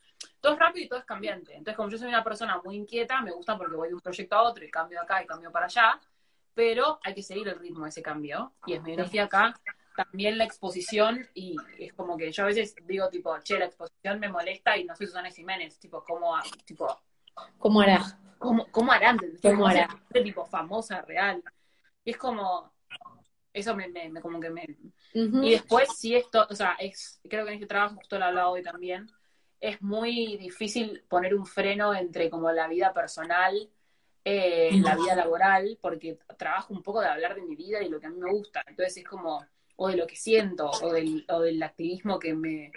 [0.40, 1.52] Todo es rápido y todo es cambiante.
[1.52, 4.36] Entonces, como yo soy una persona muy inquieta, me gusta porque voy de un proyecto
[4.36, 5.98] a otro y cambio acá y cambio para allá,
[6.54, 8.52] pero hay que seguir el ritmo de ese cambio.
[8.66, 9.58] Y es medio fiaca
[9.96, 14.20] también la exposición y es como que yo a veces digo tipo, che, la exposición
[14.20, 16.34] me molesta y no soy Susana Jiménez, tipo, ¿cómo,
[16.66, 17.00] tipo,
[17.58, 18.18] ¿Cómo hará?
[18.38, 19.18] ¿Cómo, cómo harán?
[19.42, 19.88] ¿Cómo hará?
[20.12, 21.42] Tipo, famosa, real.
[22.04, 22.72] Y es como,
[23.56, 24.66] eso me, me, como que me...
[25.14, 28.28] Y después, si esto, o sea, es, creo que en este trabajo, justo lo he
[28.28, 29.06] hablado hoy también,
[29.60, 33.70] es muy difícil poner un freno entre como la vida personal,
[34.24, 37.98] eh, la vida laboral, porque trabajo un poco de hablar de mi vida y lo
[37.98, 38.62] que a mí me gusta.
[38.66, 39.42] Entonces es como,
[39.76, 42.70] o de lo que siento, o del, o del activismo que me,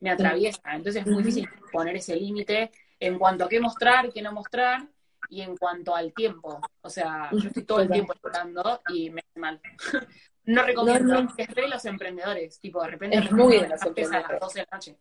[0.00, 0.60] me atraviesa.
[0.72, 4.88] Entonces es muy difícil poner ese límite en cuanto a qué mostrar, qué no mostrar,
[5.28, 6.60] y en cuanto al tiempo.
[6.80, 9.60] O sea, yo estoy todo el tiempo esperando y me hace mal.
[10.46, 14.40] no recomiendo que es los emprendedores, tipo, de repente es muy de los a las
[14.40, 14.96] 12 de la noche.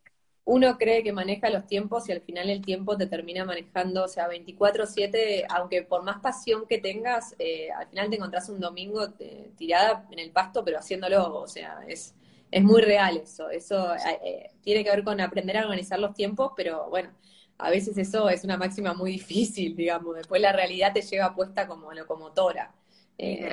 [0.45, 4.07] Uno cree que maneja los tiempos y al final el tiempo te termina manejando, o
[4.09, 9.07] sea, 24/7, aunque por más pasión que tengas, eh, al final te encontrás un domingo
[9.19, 12.13] eh, tirada en el pasto, pero haciéndolo, o sea, es,
[12.51, 13.49] es muy real eso.
[13.49, 17.11] Eso eh, tiene que ver con aprender a organizar los tiempos, pero bueno,
[17.57, 20.15] a veces eso es una máxima muy difícil, digamos.
[20.15, 22.73] Después la realidad te lleva puesta como locomotora.
[23.17, 23.49] Eh,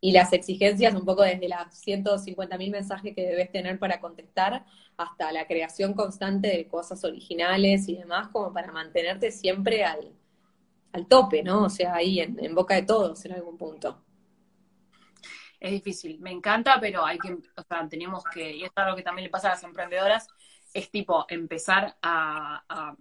[0.00, 4.64] y, las exigencias, un poco desde las 150 mil mensajes que debes tener para contestar,
[4.96, 10.12] hasta la creación constante de cosas originales y demás, como para mantenerte siempre al,
[10.92, 11.64] al tope, ¿no?
[11.64, 14.06] O sea, ahí en, en boca de todos en algún punto
[15.60, 16.18] es difícil.
[16.20, 19.24] Me encanta, pero hay que, o sea, tenemos que, y esto es algo que también
[19.24, 20.28] le pasa a las emprendedoras,
[20.76, 22.94] es tipo empezar a,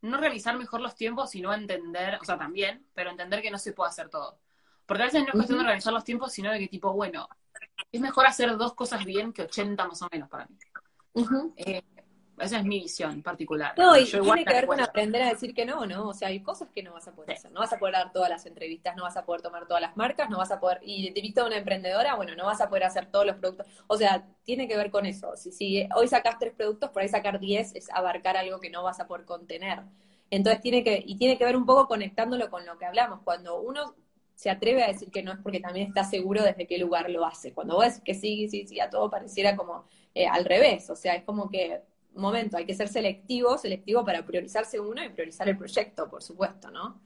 [0.00, 3.72] no realizar mejor los tiempos, sino entender, o sea, también, pero entender que no se
[3.72, 4.38] puede hacer todo.
[4.86, 7.28] Porque a veces no es cuestión de realizar los tiempos, sino de que tipo, bueno,
[7.90, 10.58] es mejor hacer dos cosas bien que 80 más o menos para mí.
[12.38, 13.74] Esa es mi visión particular.
[13.76, 16.08] No, y tiene que ver con aprender a decir que no, ¿no?
[16.08, 17.52] O sea, hay cosas que no vas a poder hacer.
[17.52, 19.96] No vas a poder dar todas las entrevistas, no vas a poder tomar todas las
[19.96, 20.80] marcas, no vas a poder.
[20.82, 23.66] Y te viste a una emprendedora, bueno, no vas a poder hacer todos los productos.
[23.86, 25.36] O sea, tiene que ver con eso.
[25.36, 28.82] Si, si hoy sacas tres productos, por ahí sacar diez es abarcar algo que no
[28.82, 29.82] vas a poder contener.
[30.30, 33.20] Entonces tiene que, y tiene que ver un poco conectándolo con lo que hablamos.
[33.22, 33.94] Cuando uno
[34.34, 37.24] se atreve a decir que no es porque también está seguro desde qué lugar lo
[37.24, 37.52] hace.
[37.52, 40.90] Cuando vos decís que sí, sí, sí, a todo pareciera como eh, al revés.
[40.90, 41.82] O sea, es como que
[42.14, 46.70] momento, hay que ser selectivo, selectivo para priorizarse uno y priorizar el proyecto, por supuesto,
[46.70, 47.00] ¿no?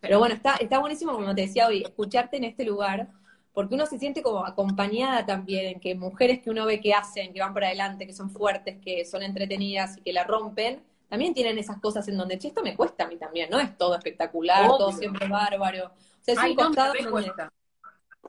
[0.00, 3.08] Pero bueno, está, está buenísimo, como te decía hoy, escucharte en este lugar,
[3.52, 7.40] porque uno se siente como acompañada también, que mujeres que uno ve que hacen, que
[7.40, 11.58] van para adelante, que son fuertes, que son entretenidas y que la rompen, también tienen
[11.58, 14.66] esas cosas en donde, che, esto me cuesta a mí también, no es todo espectacular,
[14.66, 15.88] todo siempre bárbaro.
[15.88, 17.32] O sea, es un costado no, me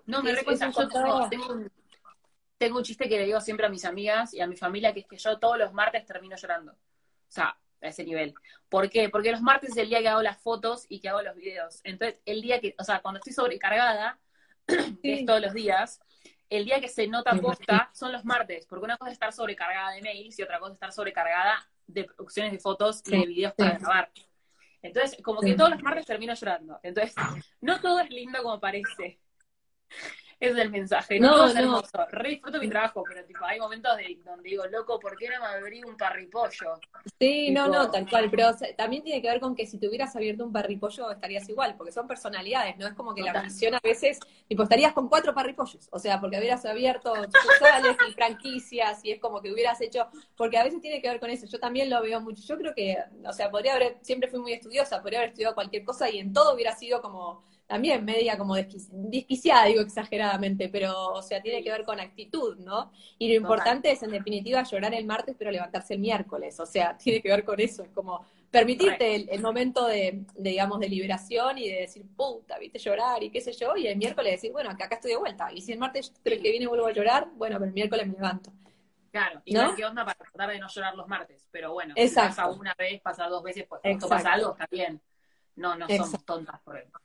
[0.05, 0.69] No, me recuesta.
[0.69, 1.71] Yo tengo, un,
[2.57, 5.01] tengo un chiste que le digo siempre a mis amigas y a mi familia, que
[5.01, 6.71] es que yo todos los martes termino llorando.
[6.73, 8.33] O sea, a ese nivel.
[8.69, 9.09] ¿Por qué?
[9.09, 11.81] Porque los martes es el día que hago las fotos y que hago los videos.
[11.83, 14.19] Entonces, el día que, o sea, cuando estoy sobrecargada,
[15.01, 15.99] que es todos los días,
[16.49, 19.91] el día que se nota posta son los martes, porque una cosa es estar sobrecargada
[19.91, 23.53] de mails y otra cosa es estar sobrecargada de producciones de fotos y de videos
[23.53, 24.11] para grabar.
[24.81, 26.79] Entonces, como que todos los martes termino llorando.
[26.83, 27.15] Entonces,
[27.61, 29.19] no todo es lindo como parece
[30.47, 31.19] es el mensaje.
[31.19, 32.05] No, no, hermoso.
[32.11, 35.39] Re disfruto mi trabajo, pero tipo, hay momentos de, donde digo, loco, ¿por qué no
[35.39, 36.79] me abrí un parripollo?
[37.19, 38.29] Sí, no, no, tal cual.
[38.29, 41.75] Pero también tiene que ver con que si te hubieras abierto un parripollo estarías igual,
[41.75, 42.87] porque son personalidades, ¿no?
[42.87, 45.87] Es como que la misión a veces, tipo, estarías con cuatro parripollos.
[45.91, 50.57] O sea, porque hubieras abierto sucursales y franquicias y es como que hubieras hecho, porque
[50.57, 51.45] a veces tiene que ver con eso.
[51.45, 52.41] Yo también lo veo mucho.
[52.43, 55.83] Yo creo que, o sea, podría haber, siempre fui muy estudiosa, podría haber estudiado cualquier
[55.83, 61.21] cosa y en todo hubiera sido como también media como desquiciada, digo exageradamente, pero o
[61.21, 62.91] sea, tiene que ver con actitud, ¿no?
[63.17, 66.97] Y lo importante es en definitiva llorar el martes pero levantarse el miércoles, o sea,
[67.03, 71.69] tiene que ver con eso, es como permitirte el, momento de, digamos, de liberación y
[71.69, 74.85] de decir, puta, viste llorar y qué sé yo, y el miércoles decir, bueno, acá,
[74.85, 77.55] acá estoy de vuelta, y si el martes el que viene vuelvo a llorar, bueno,
[77.55, 78.51] pero el miércoles me levanto.
[79.11, 79.75] Claro, y ¿No?
[79.75, 83.01] qué onda para tratar de no llorar los martes, pero bueno, si pasa una vez,
[83.01, 85.01] pasa dos veces, pues esto pasa algo, está bien.
[85.55, 86.99] No, no somos tontas por eso.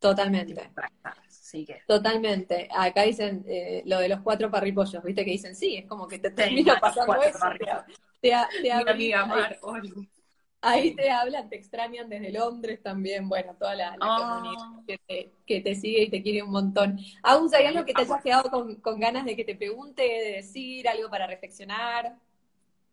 [0.00, 0.70] Totalmente.
[1.86, 2.68] Totalmente.
[2.74, 5.24] Acá dicen eh, lo de los cuatro parripollos, ¿viste?
[5.24, 7.38] Que dicen, sí, es como que te termina pasando eso.
[8.20, 8.32] Te,
[8.62, 8.72] te,
[10.62, 14.40] ahí, te hablan, te extrañan desde Londres también, bueno, toda la, ah.
[14.42, 16.98] comunidad que te, sigue y te quiere un montón.
[17.22, 20.88] ¿Aún hay algo que te hayas quedado con, ganas de que te pregunte, de decir,
[20.88, 22.16] algo para reflexionar?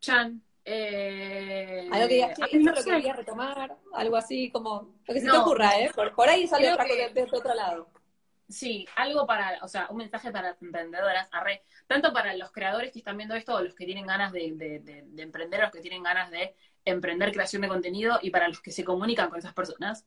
[0.00, 5.14] Chan, Eh, algo que digas, che, no lo que quería retomar, algo así como, lo
[5.14, 5.90] que se te ocurra, ¿eh?
[5.94, 7.88] Por, por ahí sale otra que- cosa desde otro lado.
[8.50, 12.92] Sí, algo para, o sea, un mensaje para las emprendedoras, arre, tanto para los creadores
[12.92, 15.70] que están viendo esto, o los que tienen ganas de, de, de- de emprender, los
[15.70, 16.54] que tienen ganas de
[16.84, 20.06] emprender creación de contenido, y para los que se comunican con esas personas.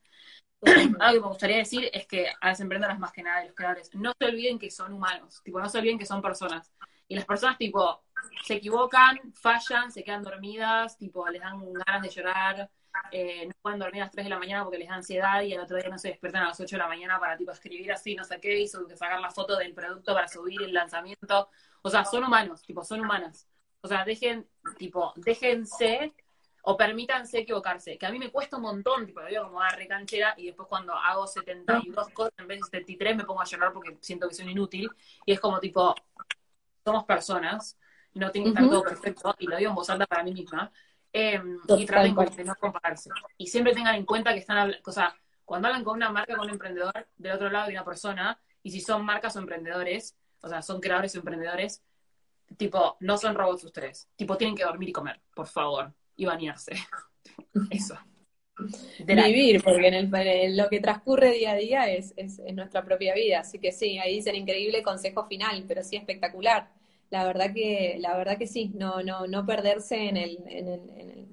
[0.99, 3.55] Algo que me gustaría decir es que a las emprendedoras más que nada, y los
[3.55, 6.71] creadores, no se olviden que son humanos, tipo, no se olviden que son personas.
[7.07, 8.03] Y las personas, tipo,
[8.43, 12.69] se equivocan, fallan, se quedan dormidas, tipo, les dan ganas de llorar,
[13.11, 15.53] eh, no pueden dormir a las 3 de la mañana porque les da ansiedad y
[15.53, 17.91] al otro día no se despiertan a las 8 de la mañana para tipo escribir
[17.91, 21.49] así, no sé qué, y sacar la foto del producto para subir el lanzamiento.
[21.81, 23.47] O sea, son humanos, tipo, son humanas.
[23.81, 24.47] O sea, dejen,
[24.77, 26.13] tipo, déjense
[26.63, 30.35] o permítanse equivocarse, que a mí me cuesta un montón, tipo, digo como a recanchera
[30.37, 33.97] y después cuando hago 72 cosas en vez de 73 me pongo a llorar porque
[34.01, 34.89] siento que soy inútil
[35.25, 35.95] y es como tipo,
[36.85, 37.79] somos personas
[38.13, 40.71] no tiene que estar todo perfecto y lo digo en voz alta para mí misma
[41.13, 41.41] eh,
[41.77, 43.09] y traten de no compararse.
[43.37, 46.35] Y siempre tengan en cuenta que están hablando, o sea, cuando hablan con una marca,
[46.35, 50.15] con un emprendedor, del otro lado hay una persona, y si son marcas o emprendedores,
[50.41, 51.83] o sea, son creadores o emprendedores,
[52.57, 54.07] tipo, no son robots ustedes.
[54.15, 56.73] Tipo, tienen que dormir y comer, por favor, y bañarse.
[57.69, 57.97] Eso.
[58.99, 62.83] Vivir, porque en, el, en lo que transcurre día a día es, es, es nuestra
[62.83, 63.39] propia vida.
[63.39, 66.69] Así que sí, ahí dicen increíble consejo final, pero sí espectacular.
[67.11, 70.89] La verdad que, la verdad que sí, no, no, no perderse en el, en el,
[70.97, 71.27] en el,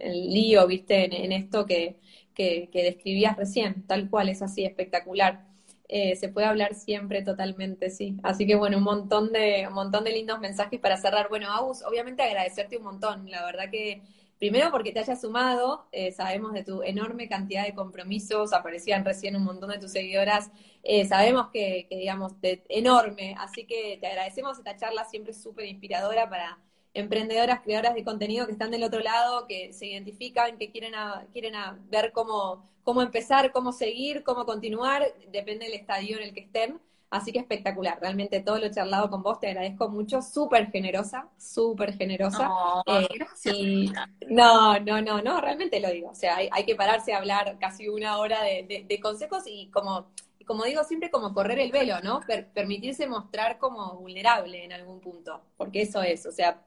[0.00, 1.96] el lío, viste, en, en esto que,
[2.34, 5.46] que, que describías recién, tal cual, es así, espectacular.
[5.88, 8.16] Eh, se puede hablar siempre totalmente, sí.
[8.22, 11.28] Así que bueno, un montón de, un montón de lindos mensajes para cerrar.
[11.28, 13.30] Bueno, Agus, obviamente agradecerte un montón.
[13.30, 14.02] La verdad que
[14.42, 19.36] Primero porque te hayas sumado, eh, sabemos de tu enorme cantidad de compromisos, aparecían recién
[19.36, 20.50] un montón de tus seguidoras,
[20.82, 22.32] eh, sabemos que, digamos,
[22.68, 26.58] enorme, así que te agradecemos esta charla siempre súper inspiradora para
[26.92, 31.24] emprendedoras, creadoras de contenido que están del otro lado, que se identifican, que quieren, a,
[31.32, 36.34] quieren a ver cómo, cómo empezar, cómo seguir, cómo continuar, depende del estadio en el
[36.34, 36.80] que estén.
[37.12, 41.94] Así que espectacular, realmente todo lo charlado con vos te agradezco mucho, súper generosa, súper
[41.96, 42.54] generosa.
[42.54, 43.56] Oh, Eh, gracias.
[43.56, 44.00] y
[44.30, 46.10] no, no, no, no, realmente lo digo.
[46.10, 49.42] O sea, hay, hay que pararse a hablar casi una hora de, de- de consejos
[49.46, 50.06] y como,
[50.46, 52.20] como digo siempre, como correr el velo, ¿no?
[52.26, 56.62] Per- permitirse mostrar como vulnerable en algún punto, porque eso es, o sea,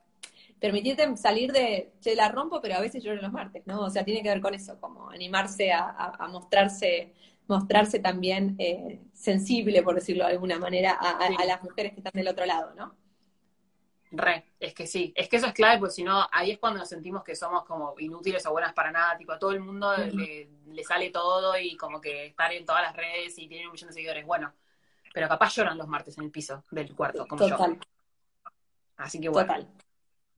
[0.59, 3.81] permitirte salir de, che, la rompo, pero a veces lloro los martes, ¿no?
[3.81, 7.13] O sea, tiene que ver con eso, como animarse a, a- a mostrarse,
[7.47, 11.35] mostrarse también eh, sensible, por decirlo de alguna manera, a, a- Sí.
[11.39, 12.95] a las mujeres que están del otro lado, ¿no?
[14.11, 16.79] Re, es que sí, es que eso es clave, porque si no, ahí es cuando
[16.79, 19.91] nos sentimos que somos como inútiles o buenas para nada, tipo a todo el mundo
[19.97, 23.73] le, le sale todo y como que estar en todas las redes y tienen un
[23.73, 24.53] millón de seguidores, bueno,
[25.13, 27.57] pero capaz lloran los martes en el piso del cuarto, como yo.
[27.57, 27.77] Total.
[28.97, 29.67] Así que bueno, Total.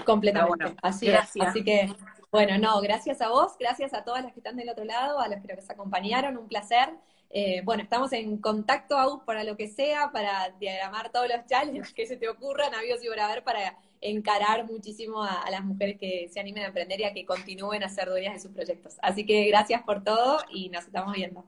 [0.05, 0.63] Completamente.
[0.65, 1.35] Bueno, así gracias.
[1.35, 1.49] es.
[1.49, 1.93] Así que,
[2.37, 5.27] bueno, no, gracias a vos, gracias a todas las que están del otro lado, a
[5.27, 6.89] los que nos acompañaron, un placer.
[7.29, 11.93] Eh, bueno, estamos en contacto, Agus, para lo que sea, para diagramar todos los challenges
[11.93, 15.97] que se te ocurran, habidos y por haber, para encarar muchísimo a, a las mujeres
[15.99, 18.97] que se animen a emprender y a que continúen a ser dueñas de sus proyectos.
[19.01, 21.43] Así que gracias por todo y nos estamos viendo.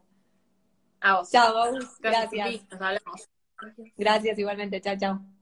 [1.02, 1.32] a vos.
[1.32, 2.00] Chao, Agus.
[2.00, 2.32] Gracias,
[2.70, 3.30] Gracias.
[3.98, 4.82] Gracias igualmente.
[4.82, 5.39] Chao, chao.